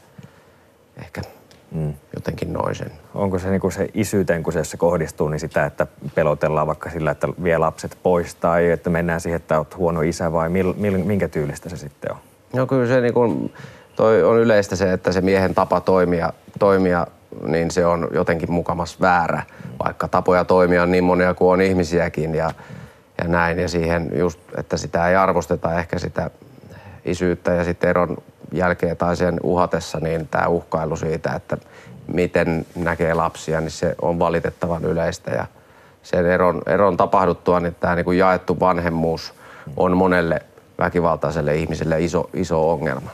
ehkä 0.96 1.22
mm. 1.70 1.94
Jotenkin 2.42 2.52
noin 2.62 2.74
sen. 2.74 2.92
Onko 3.14 3.38
se, 3.38 3.50
niin 3.50 3.60
kuin 3.60 3.72
se 3.72 3.88
isyyteen, 3.94 4.42
kun 4.42 4.52
se, 4.52 4.64
se 4.64 4.76
kohdistuu, 4.76 5.28
niin 5.28 5.40
sitä, 5.40 5.66
että 5.66 5.86
pelotellaan 6.14 6.66
vaikka 6.66 6.90
sillä, 6.90 7.10
että 7.10 7.28
vie 7.42 7.58
lapset 7.58 7.98
pois 8.02 8.34
tai 8.34 8.70
että 8.70 8.90
mennään 8.90 9.20
siihen, 9.20 9.36
että 9.36 9.58
olet 9.58 9.76
huono 9.76 10.00
isä 10.00 10.32
vai 10.32 10.48
mil, 10.48 10.74
mil, 10.76 10.98
minkä 10.98 11.28
tyylistä 11.28 11.68
se 11.68 11.76
sitten 11.76 12.12
on? 12.12 12.18
No 12.52 12.66
kyllä 12.66 12.86
se 12.86 13.00
niin 13.00 13.14
kuin, 13.14 13.52
toi 13.96 14.22
on 14.22 14.38
yleistä 14.38 14.76
se, 14.76 14.92
että 14.92 15.12
se 15.12 15.20
miehen 15.20 15.54
tapa 15.54 15.80
toimia, 15.80 16.32
toimia 16.58 17.06
niin 17.46 17.70
se 17.70 17.86
on 17.86 18.08
jotenkin 18.14 18.52
mukamas 18.52 19.00
väärä, 19.00 19.42
vaikka 19.84 20.08
tapoja 20.08 20.44
toimia 20.44 20.82
on 20.82 20.90
niin 20.90 21.04
monia 21.04 21.34
kuin 21.34 21.52
on 21.52 21.60
ihmisiäkin 21.60 22.34
ja, 22.34 22.50
ja 23.18 23.28
näin. 23.28 23.58
Ja 23.58 23.68
siihen 23.68 24.10
just, 24.18 24.40
että 24.56 24.76
sitä 24.76 25.08
ei 25.08 25.16
arvosteta 25.16 25.78
ehkä 25.78 25.98
sitä 25.98 26.30
isyyttä 27.04 27.52
ja 27.52 27.64
sitten 27.64 27.90
eron 27.90 28.16
jälkeen 28.52 28.96
tai 28.96 29.16
sen 29.16 29.40
uhatessa, 29.42 30.00
niin 30.00 30.28
tämä 30.28 30.46
uhkailu 30.46 30.96
siitä, 30.96 31.32
että 31.32 31.56
miten 32.12 32.66
näkee 32.74 33.14
lapsia, 33.14 33.60
niin 33.60 33.70
se 33.70 33.94
on 34.02 34.18
valitettavan 34.18 34.84
yleistä. 34.84 35.30
Ja 35.30 35.46
sen 36.02 36.26
eron, 36.26 36.62
eron 36.66 36.96
tapahduttua, 36.96 37.60
niin 37.60 37.76
tämä 37.80 37.94
niin 37.94 38.04
kuin 38.04 38.18
jaettu 38.18 38.60
vanhemmuus 38.60 39.34
on 39.76 39.96
monelle 39.96 40.42
väkivaltaiselle 40.78 41.56
ihmiselle 41.56 42.00
iso, 42.00 42.30
iso 42.34 42.70
ongelma. 42.70 43.10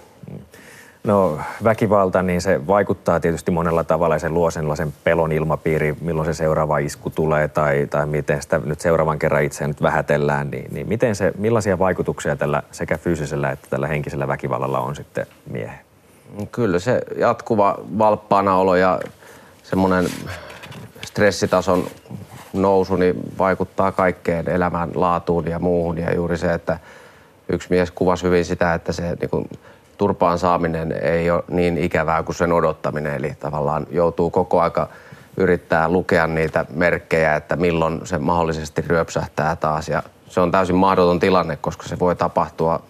No 1.05 1.39
väkivalta, 1.65 2.23
niin 2.23 2.41
se 2.41 2.67
vaikuttaa 2.67 3.21
tietysti 3.21 3.51
monella 3.51 3.85
tavalla 3.85 4.15
ja 4.15 4.19
se 4.19 4.29
luo 4.29 4.51
sellaisen 4.51 4.93
pelon 5.05 5.33
ilmapiiri, 5.33 5.97
milloin 6.01 6.27
se 6.27 6.35
seuraava 6.35 6.79
isku 6.79 7.11
tulee 7.11 7.49
tai, 7.49 7.87
tai 7.91 8.07
miten 8.07 8.43
sitä 8.43 8.61
nyt 8.65 8.81
seuraavan 8.81 9.19
kerran 9.19 9.43
itse 9.43 9.67
nyt 9.67 9.83
vähätellään. 9.83 10.51
Niin, 10.51 10.75
niin 10.75 10.89
miten 10.89 11.15
se, 11.15 11.33
millaisia 11.39 11.79
vaikutuksia 11.79 12.37
tällä 12.37 12.63
sekä 12.73 12.99
fyysisellä 12.99 13.51
että 13.51 13.67
tällä 13.71 13.87
henkisellä 13.87 14.29
väkivallalla 14.29 14.81
on 14.81 14.97
sitten 14.97 15.27
miehen? 15.51 15.88
Kyllä 16.53 16.79
se 16.79 17.01
jatkuva 17.17 17.79
valppaanaolo 17.99 18.77
ja 18.77 19.01
semmoinen 19.62 20.07
stressitason 21.05 21.87
nousu 22.53 22.97
niin 22.97 23.14
vaikuttaa 23.38 23.93
kaikkeen 23.93 24.49
elämän 24.49 24.91
laatuun 24.95 25.47
ja 25.47 25.59
muuhun. 25.59 25.99
Ja 25.99 26.14
juuri 26.14 26.38
se, 26.38 26.53
että 26.53 26.79
yksi 27.49 27.71
mies 27.71 27.91
kuvasi 27.91 28.25
hyvin 28.25 28.45
sitä, 28.45 28.75
että 28.75 28.93
se 28.93 29.17
niin 29.21 29.31
kuin, 29.31 29.51
turpaan 29.99 30.38
saaminen 30.38 30.93
ei 30.93 31.31
ole 31.31 31.45
niin 31.49 31.79
ikävää 31.79 32.23
kuin 32.23 32.37
sen 32.37 32.53
odottaminen. 32.53 33.14
Eli 33.14 33.37
tavallaan 33.41 33.87
joutuu 33.91 34.31
koko 34.31 34.61
aika 34.61 34.88
yrittää 35.37 35.88
lukea 35.88 36.27
niitä 36.27 36.64
merkkejä, 36.71 37.37
että 37.37 37.57
milloin 37.57 38.01
se 38.05 38.19
mahdollisesti 38.19 38.85
ryöpsähtää 38.87 39.57
taas. 39.57 39.88
Ja 39.88 40.03
se 40.29 40.41
on 40.41 40.51
täysin 40.51 40.77
mahdoton 40.77 41.21
tilanne, 41.21 41.57
koska 41.57 41.88
se 41.88 41.99
voi 41.99 42.17
tapahtua 42.17 42.83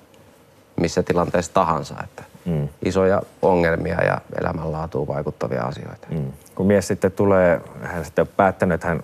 missä 0.80 1.02
tilanteessa 1.02 1.54
tahansa. 1.54 1.94
Että 2.04 2.22
mm. 2.48 2.68
Isoja 2.84 3.22
ongelmia 3.42 4.04
ja 4.04 4.20
elämänlaatuun 4.40 5.08
vaikuttavia 5.08 5.62
asioita. 5.62 6.06
Mm. 6.10 6.32
Kun 6.54 6.66
mies 6.66 6.88
sitten 6.88 7.12
tulee, 7.12 7.60
hän 7.82 8.04
sitten 8.04 8.22
on 8.22 8.28
päättänyt, 8.36 8.74
että 8.74 8.88
hän, 8.88 9.00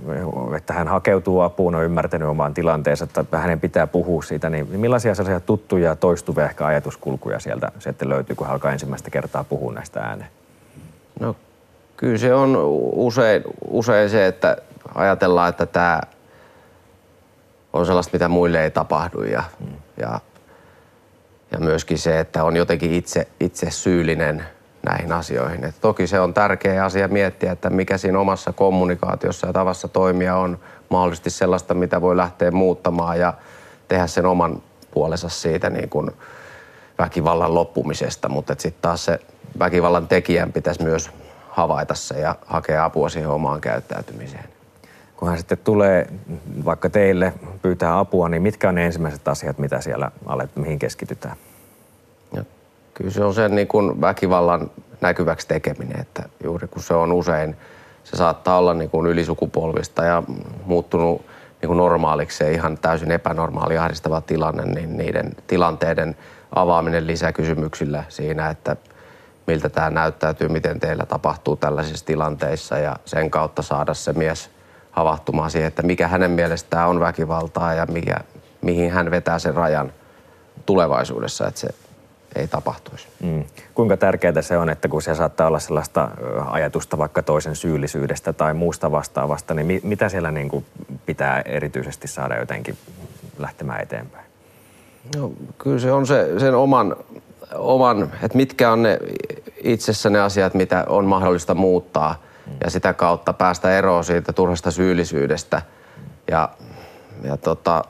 että 0.57 0.72
hän 0.72 0.88
hakeutuu 0.88 1.40
apuun, 1.40 1.74
on 1.74 1.85
ymmärtänyt 1.85 2.28
omaan 2.28 2.54
tilanteensa, 2.54 3.07
että 3.20 3.38
hänen 3.38 3.61
pitää 3.61 3.87
puhua 3.87 4.22
siitä, 4.22 4.50
niin 4.50 4.68
millaisia 4.80 5.14
sellaisia 5.14 5.46
tuttuja, 5.46 5.96
toistuvia 5.96 6.44
ehkä 6.44 6.66
ajatuskulkuja 6.66 7.40
sieltä 7.40 7.72
sitten 7.78 8.09
löytyy, 8.09 8.37
kun 8.37 8.46
hän 8.46 8.54
alkaa 8.54 8.72
ensimmäistä 8.72 9.11
kertaa 9.11 9.44
puhua 9.44 9.72
näistä 9.72 10.00
ääneen? 10.00 10.30
No 11.20 11.37
kyllä 11.96 12.18
se 12.18 12.35
on 12.35 12.57
usein, 12.92 13.42
usein 13.68 14.11
se, 14.11 14.26
että 14.26 14.57
ajatellaan, 14.94 15.48
että 15.48 15.66
tämä 15.66 16.00
on 17.72 17.87
sellaista, 17.87 18.11
mitä 18.12 18.28
muille 18.28 18.64
ei 18.64 18.70
tapahdu 18.70 19.22
ja, 19.22 19.42
mm. 19.61 19.66
ja 19.96 20.20
ja 21.55 21.61
myöskin 21.61 21.99
se, 21.99 22.21
että 22.21 22.45
on 22.45 22.57
jotenkin 22.57 22.93
itse, 22.93 23.29
itse 23.40 23.71
syyllinen 23.71 24.45
näihin 24.87 25.12
asioihin. 25.12 25.64
Et 25.64 25.75
toki 25.81 26.07
se 26.07 26.21
on 26.21 26.35
tärkeä 26.35 26.85
asia 26.85 27.09
miettiä, 27.09 27.53
että 27.53 27.71
mikä 27.71 27.99
siinä 27.99 28.19
omassa 28.19 28.53
kommunikaatiossa 28.53 29.47
ja 29.47 29.53
tavassa 29.53 29.88
toimia 29.88 30.37
on 30.37 30.59
mahdollisesti 30.90 31.31
sellaista, 31.31 31.75
mitä 31.75 32.01
voi 32.01 32.17
lähteä 32.17 32.51
muuttamaan 32.51 33.19
ja 33.19 33.35
tehdä 33.88 34.07
sen 34.07 34.27
oman 34.27 34.62
puolensa 34.90 35.29
siitä 35.29 35.71
niin 35.71 35.88
kuin 35.88 36.11
väkivallan 36.99 37.55
loppumisesta, 37.55 38.29
mutta 38.29 38.55
sitten 38.59 38.83
taas 38.83 39.05
se 39.05 39.21
väkivallan 39.59 40.09
tekijän 40.09 40.53
pitäisi 40.53 40.83
myös 40.83 41.11
havaita 41.49 41.95
se 41.95 42.21
ja 42.21 42.35
hakea 42.47 42.85
apua 42.85 43.09
siihen 43.09 43.31
omaan 43.31 43.61
käyttäytymiseen 43.61 44.54
kun 45.16 45.29
hän 45.29 45.38
sitten 45.38 45.59
tulee 45.59 46.07
vaikka 46.64 46.90
teille 46.90 47.33
pyytää 47.62 47.98
apua, 47.98 48.29
niin 48.29 48.42
mitkä 48.42 48.68
on 48.68 48.74
ne 48.74 48.87
ensimmäiset 48.87 49.29
asiat, 49.29 49.59
mitä 49.59 49.81
siellä 49.81 50.11
alet, 50.27 50.57
mihin 50.57 50.79
keskitytään? 50.79 51.37
Ja 52.33 52.44
kyllä 52.94 53.11
se 53.11 53.24
on 53.24 53.35
sen 53.35 53.55
niin 53.55 53.68
kuin 53.68 54.00
väkivallan 54.00 54.70
näkyväksi 55.00 55.48
tekeminen, 55.48 56.00
että 56.00 56.22
juuri 56.44 56.68
kun 56.68 56.83
se 56.83 56.94
on 56.94 57.12
usein, 57.12 57.57
se 58.05 58.16
saattaa 58.16 58.59
olla 58.59 58.74
niin 58.74 58.90
kuin 58.90 59.07
ylisukupolvista 59.07 60.05
ja 60.05 60.22
muuttunut 60.64 61.27
niin 61.62 61.68
kuin 61.68 61.77
normaaliksi 61.77 62.37
se 62.37 62.53
ihan 62.53 62.79
täysin 62.79 63.11
epänormaali 63.11 63.79
ahdistava 63.79 64.20
tilanne, 64.20 64.64
niin 64.64 64.96
niiden 64.96 65.33
tilanteiden 65.46 66.16
avaaminen 66.55 67.07
lisäkysymyksillä 67.07 68.05
siinä, 68.09 68.50
että 68.50 68.77
miltä 69.46 69.68
tämä 69.68 69.90
näyttäytyy, 69.90 70.48
miten 70.48 70.81
teillä 70.81 71.07
tapahtuu 71.07 71.57
tällaisissa 71.57 72.07
tilanteissa 72.07 72.79
ja 72.79 72.96
sen 73.05 73.31
kautta 73.31 73.62
saada 73.62 73.94
se 73.94 74.12
mies 74.12 74.50
havahtumaan 74.94 75.50
siihen, 75.50 75.68
että 75.68 75.83
mikä 75.83 76.09
hänen 76.09 76.30
mielestään 76.30 76.88
on 76.88 77.00
väkivaltaa 77.00 77.74
ja 77.74 77.87
mikä, 77.87 78.16
mihin 78.62 78.90
hän 78.90 79.11
vetää 79.11 79.38
sen 79.38 79.54
rajan 79.54 79.92
tulevaisuudessa, 80.66 81.46
että 81.48 81.61
se 81.61 81.68
ei 82.37 82.48
tapahtuisi. 82.48 83.09
Mm. 83.22 83.44
Kuinka 83.74 83.96
tärkeää 83.96 84.42
se 84.42 84.59
on, 84.59 84.70
että 84.70 84.88
kun 84.88 85.02
se 85.02 85.14
saattaa 85.14 85.46
olla 85.46 85.59
sellaista 85.59 86.11
ajatusta 86.46 86.98
vaikka 86.98 87.22
toisen 87.22 87.57
syyllisyydestä 87.57 88.33
tai 88.33 88.54
muusta 88.54 88.90
vastaavasta, 88.90 89.54
niin 89.54 89.66
mi- 89.66 89.80
mitä 89.85 90.09
siellä 90.09 90.30
niin 90.30 90.48
kuin 90.48 90.64
pitää 91.07 91.42
erityisesti 91.44 92.09
saada 92.09 92.38
jotenkin 92.38 92.76
lähtemään 93.38 93.83
eteenpäin? 93.83 94.24
No, 95.16 95.33
kyllä 95.59 95.78
se 95.78 95.92
on 95.92 96.07
se, 96.07 96.38
sen 96.38 96.54
oman, 96.54 96.96
oman, 97.54 98.02
että 98.22 98.37
mitkä 98.37 98.72
on 98.72 98.83
ne 98.83 98.98
itsessä 99.62 100.11
ne 100.11 100.20
asiat, 100.20 100.54
mitä 100.54 100.85
on 100.88 101.04
mahdollista 101.04 101.54
muuttaa– 101.54 102.16
ja 102.64 102.70
sitä 102.70 102.92
kautta 102.92 103.33
päästä 103.33 103.78
eroon 103.78 104.04
siitä 104.04 104.33
turhasta 104.33 104.70
syyllisyydestä. 104.70 105.62
Ja, 106.30 106.48
ja, 107.22 107.37
tota, 107.37 107.85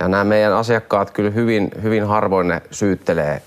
ja 0.00 0.08
nämä 0.08 0.24
meidän 0.24 0.52
asiakkaat 0.52 1.10
kyllä 1.10 1.30
hyvin, 1.30 1.70
hyvin 1.82 2.06
harvoin 2.06 2.48
ne 2.48 2.62
syyttelee 2.70 3.42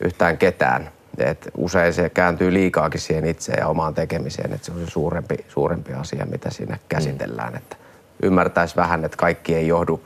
yhtään 0.00 0.38
ketään. 0.38 0.90
Et 1.18 1.48
usein 1.56 1.92
se 1.92 2.10
kääntyy 2.10 2.52
liikaakin 2.52 3.00
siihen 3.00 3.24
itse 3.24 3.52
ja 3.52 3.68
omaan 3.68 3.94
tekemiseen, 3.94 4.52
että 4.52 4.66
se 4.66 4.72
on 4.72 4.78
se 4.78 4.90
suurempi, 4.90 5.36
suurempi 5.48 5.92
asia, 5.92 6.26
mitä 6.26 6.50
siinä 6.50 6.78
käsitellään. 6.88 7.56
Että 7.56 7.76
ymmärtäisi 8.22 8.76
vähän, 8.76 9.04
että 9.04 9.16
kaikki 9.16 9.54
ei 9.54 9.68
johdu 9.68 10.02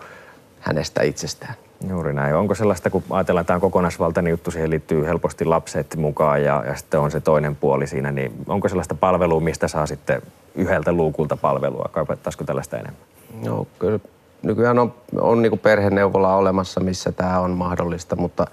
hänestä 0.61 1.03
itsestään. 1.03 1.55
Juuri 1.88 2.12
näin. 2.12 2.35
Onko 2.35 2.55
sellaista, 2.55 2.90
kun 2.90 3.03
ajatellaan, 3.11 3.40
että 3.40 3.47
tämä 3.47 3.57
on 3.57 3.61
kokonaisvaltainen 3.61 4.31
juttu, 4.31 4.51
siihen 4.51 4.71
liittyy 4.71 5.05
helposti 5.05 5.45
lapset 5.45 5.97
mukaan 5.97 6.45
ja, 6.45 6.64
ja 6.66 6.77
sitten 6.77 7.01
on 7.01 7.11
se 7.11 7.21
toinen 7.21 7.57
puoli 7.57 7.87
siinä, 7.87 8.12
niin 8.12 8.33
onko 8.47 8.68
sellaista 8.68 8.95
palvelua, 8.95 9.40
mistä 9.40 9.68
saa 9.68 9.87
sitten 9.87 10.23
yhdeltä 10.55 10.92
luukulta 10.92 11.37
palvelua? 11.37 11.90
Kaipattaisiko 11.92 12.45
tällaista 12.45 12.77
enemmän? 12.77 13.03
No 13.45 13.66
kyllä 13.79 13.99
nykyään 14.42 14.79
on, 14.79 14.95
on 15.21 15.42
niin 15.42 15.59
perheneuvola 15.59 16.37
olemassa, 16.37 16.81
missä 16.81 17.12
tämä 17.12 17.40
on 17.40 17.51
mahdollista, 17.51 18.16
mutta 18.16 18.47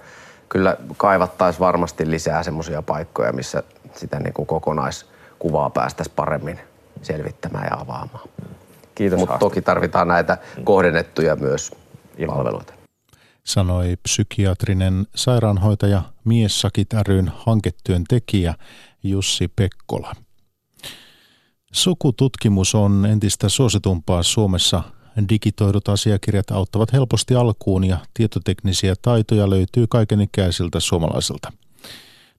kyllä 0.48 0.76
kaivattaisiin 0.96 1.60
varmasti 1.60 2.10
lisää 2.10 2.42
semmoisia 2.42 2.82
paikkoja, 2.82 3.32
missä 3.32 3.62
sitä 3.94 4.20
niin 4.20 4.32
kuin 4.32 4.46
kokonaiskuvaa 4.46 5.70
päästäisiin 5.70 6.16
paremmin 6.16 6.60
selvittämään 7.02 7.68
ja 7.70 7.76
avaamaan. 7.80 8.28
Kiitos 8.94 9.20
Mutta 9.20 9.38
toki 9.38 9.62
tarvitaan 9.62 10.08
näitä 10.08 10.38
kohdennettuja 10.64 11.36
myös 11.36 11.72
palveluita 12.26 12.79
sanoi 13.44 13.96
psykiatrinen 14.02 15.06
sairaanhoitaja 15.14 16.02
Miessakit 16.24 16.92
ryn 16.92 17.32
hanketyön 17.36 18.04
tekijä 18.08 18.54
Jussi 19.02 19.48
Pekkola. 19.48 20.14
Sukututkimus 21.72 22.74
on 22.74 23.06
entistä 23.06 23.48
suositumpaa 23.48 24.22
Suomessa. 24.22 24.82
Digitoidut 25.28 25.88
asiakirjat 25.88 26.50
auttavat 26.50 26.92
helposti 26.92 27.34
alkuun 27.34 27.84
ja 27.84 27.98
tietoteknisiä 28.14 28.94
taitoja 29.02 29.50
löytyy 29.50 29.86
kaikenikäisiltä 29.86 30.80
suomalaisilta. 30.80 31.52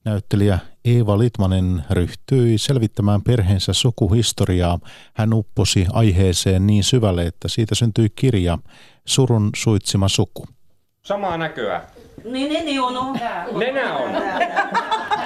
Näyttelijä 0.04 0.58
Eeva 0.84 1.18
Litmanen 1.18 1.84
ryhtyi 1.90 2.58
selvittämään 2.58 3.22
perheensä 3.22 3.72
sukuhistoriaa. 3.72 4.78
Hän 5.14 5.34
upposi 5.34 5.86
aiheeseen 5.92 6.66
niin 6.66 6.84
syvälle, 6.84 7.26
että 7.26 7.48
siitä 7.48 7.74
syntyi 7.74 8.10
kirja 8.16 8.58
Surun 9.04 9.50
suitsima 9.56 10.08
suku. 10.08 10.46
Samaa 11.02 11.36
näköä. 11.36 11.82
Niin, 12.24 12.52
niin, 12.52 12.64
niin 12.64 12.80
on. 12.80 12.96
on. 12.96 13.18
Nenä 13.58 13.96
on. 13.96 14.10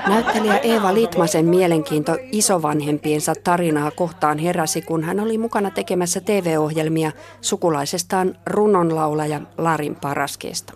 Näyttelijä 0.09 0.59
Eeva 0.59 0.95
Litmasen 0.95 1.45
mielenkiinto 1.45 2.17
isovanhempiensa 2.33 3.33
tarinaa 3.45 3.91
kohtaan 3.91 4.39
heräsi, 4.39 4.83
kun 4.83 5.05
hän 5.05 5.21
oli 5.21 5.39
mukana 5.39 5.71
tekemässä 5.71 6.21
TV-ohjelmia 6.21 7.13
sukulaisestaan 7.41 8.35
runonlaulaja 8.47 9.41
Larin 9.59 9.95
Paraskeesta. 9.95 10.73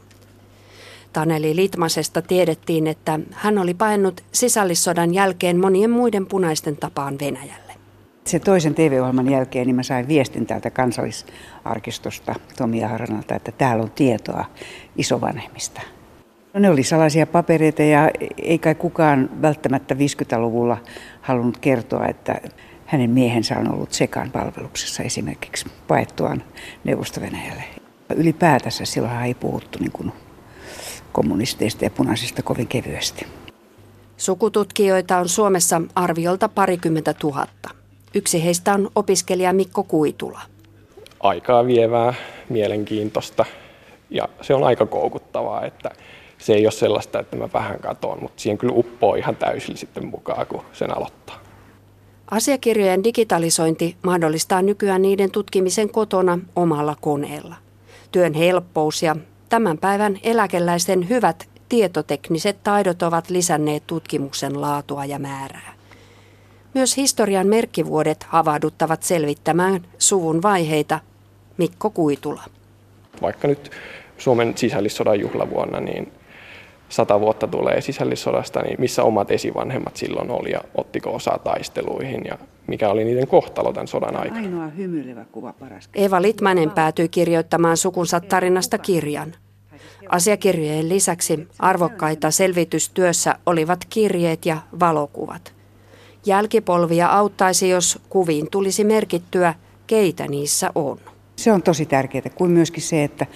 Taneli 1.12 1.56
Litmasesta 1.56 2.22
tiedettiin, 2.22 2.86
että 2.86 3.20
hän 3.32 3.58
oli 3.58 3.74
paennut 3.74 4.20
sisällissodan 4.32 5.14
jälkeen 5.14 5.60
monien 5.60 5.90
muiden 5.90 6.26
punaisten 6.26 6.76
tapaan 6.76 7.18
Venäjälle. 7.20 7.69
Se 8.30 8.38
toisen 8.38 8.74
TV-ohjelman 8.74 9.30
jälkeen 9.30 9.66
niin 9.66 9.76
mä 9.76 9.82
sain 9.82 10.08
viestin 10.08 10.46
täältä 10.46 10.70
kansallisarkistosta 10.70 12.34
Tomi 12.56 12.80
Haranalta, 12.80 13.34
että 13.34 13.52
täällä 13.52 13.82
on 13.82 13.90
tietoa 13.90 14.44
isovanhemmista. 14.96 15.80
No 16.54 16.60
ne 16.60 16.70
oli 16.70 16.82
salaisia 16.82 17.26
papereita 17.26 17.82
ja 17.82 18.10
ei 18.42 18.58
kai 18.58 18.74
kukaan 18.74 19.42
välttämättä 19.42 19.94
50-luvulla 19.94 20.76
halunnut 21.20 21.58
kertoa, 21.58 22.06
että 22.06 22.40
hänen 22.86 23.10
miehensä 23.10 23.58
on 23.58 23.74
ollut 23.74 23.92
sekaan 23.92 24.30
palveluksessa 24.30 25.02
esimerkiksi 25.02 25.66
paettuaan 25.88 26.42
neuvosto. 26.84 27.20
Ylipäätänsä 28.16 28.84
silloin 28.84 29.22
ei 29.22 29.34
puhuttu 29.34 29.78
niin 29.78 29.92
kuin 29.92 30.12
kommunisteista 31.12 31.84
ja 31.84 31.90
punaisista 31.90 32.42
kovin 32.42 32.68
kevyesti. 32.68 33.26
Sukututkijoita 34.16 35.18
on 35.18 35.28
Suomessa 35.28 35.82
arviolta 35.94 36.48
parikymmentä 36.48 37.14
tuhatta. 37.14 37.79
Yksi 38.14 38.44
heistä 38.44 38.74
on 38.74 38.90
opiskelija 38.94 39.52
Mikko 39.52 39.84
Kuitula. 39.84 40.40
Aikaa 41.20 41.66
vievää, 41.66 42.14
mielenkiintoista 42.48 43.44
ja 44.10 44.28
se 44.42 44.54
on 44.54 44.64
aika 44.64 44.86
koukuttavaa, 44.86 45.64
että 45.64 45.90
se 46.38 46.54
ei 46.54 46.66
ole 46.66 46.72
sellaista, 46.72 47.20
että 47.20 47.36
mä 47.36 47.48
vähän 47.54 47.80
katon, 47.80 48.18
mutta 48.22 48.42
siihen 48.42 48.58
kyllä 48.58 48.74
uppoo 48.76 49.14
ihan 49.14 49.36
täysin 49.36 49.76
sitten 49.76 50.06
mukaan, 50.06 50.46
kun 50.46 50.62
sen 50.72 50.96
aloittaa. 50.96 51.40
Asiakirjojen 52.30 53.04
digitalisointi 53.04 53.96
mahdollistaa 54.02 54.62
nykyään 54.62 55.02
niiden 55.02 55.30
tutkimisen 55.30 55.90
kotona 55.90 56.38
omalla 56.56 56.96
koneella. 57.00 57.56
Työn 58.12 58.34
helppous 58.34 59.02
ja 59.02 59.16
tämän 59.48 59.78
päivän 59.78 60.18
eläkeläisten 60.22 61.08
hyvät 61.08 61.48
tietotekniset 61.68 62.62
taidot 62.64 63.02
ovat 63.02 63.30
lisänneet 63.30 63.82
tutkimuksen 63.86 64.60
laatua 64.60 65.04
ja 65.04 65.18
määrää. 65.18 65.79
Myös 66.74 66.96
historian 66.96 67.46
merkkivuodet 67.46 68.22
havahduttavat 68.22 69.02
selvittämään 69.02 69.86
suvun 69.98 70.42
vaiheita. 70.42 71.00
Mikko 71.56 71.90
Kuitula. 71.90 72.42
Vaikka 73.22 73.48
nyt 73.48 73.70
Suomen 74.18 74.52
sisällissodan 74.56 75.20
juhlavuonna, 75.20 75.80
niin 75.80 76.12
sata 76.88 77.20
vuotta 77.20 77.46
tulee 77.46 77.80
sisällissodasta, 77.80 78.62
niin 78.62 78.76
missä 78.78 79.02
omat 79.02 79.30
esivanhemmat 79.30 79.96
silloin 79.96 80.30
oli 80.30 80.50
ja 80.50 80.60
ottiko 80.74 81.14
osaa 81.14 81.38
taisteluihin 81.38 82.24
ja 82.24 82.38
mikä 82.66 82.88
oli 82.88 83.04
niiden 83.04 83.26
kohtalo 83.26 83.72
tämän 83.72 83.88
sodan 83.88 84.16
aikana. 84.16 84.40
Ainoa 84.40 84.66
hymyilevä 84.66 85.24
kuva 85.32 85.52
paras. 85.52 85.88
Eva 85.94 86.22
Litmanen 86.22 86.70
päätyi 86.70 87.08
kirjoittamaan 87.08 87.76
sukunsa 87.76 88.20
tarinasta 88.20 88.78
kirjan. 88.78 89.34
Asiakirjojen 90.08 90.88
lisäksi 90.88 91.48
arvokkaita 91.58 92.30
selvitystyössä 92.30 93.34
olivat 93.46 93.84
kirjeet 93.90 94.46
ja 94.46 94.56
valokuvat. 94.80 95.59
Jälkipolvia 96.26 97.06
auttaisi, 97.06 97.68
jos 97.68 97.98
kuviin 98.08 98.50
tulisi 98.50 98.84
merkittyä, 98.84 99.54
keitä 99.86 100.26
niissä 100.26 100.70
on. 100.74 100.98
Se 101.36 101.52
on 101.52 101.62
tosi 101.62 101.86
tärkeää, 101.86 102.30
kuin 102.34 102.50
myöskin 102.50 102.82
se, 102.82 103.04
että 103.04 103.26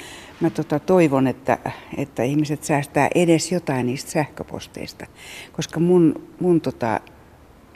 mä 0.41 0.51
tota 0.51 0.79
toivon, 0.79 1.27
että, 1.27 1.59
että 1.97 2.23
ihmiset 2.23 2.65
säästää 2.65 3.09
edes 3.15 3.53
jotain 3.53 3.87
niistä 3.87 4.11
sähköposteista, 4.11 5.07
koska 5.53 5.81
mun, 5.81 6.29
mun 6.41 6.61
tota, 6.61 7.01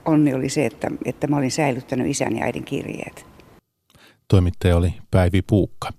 onni 0.04 0.34
oli 0.34 0.48
se, 0.48 0.66
että, 0.66 0.90
että 1.04 1.26
mä 1.26 1.36
olin 1.36 1.50
säilyttänyt 1.50 2.06
isän 2.06 2.36
ja 2.36 2.44
äidin 2.44 2.64
kirjeet. 2.64 3.26
Toimittaja 4.28 4.76
oli 4.76 4.94
Päivi 5.10 5.42
Puukka. 5.42 5.90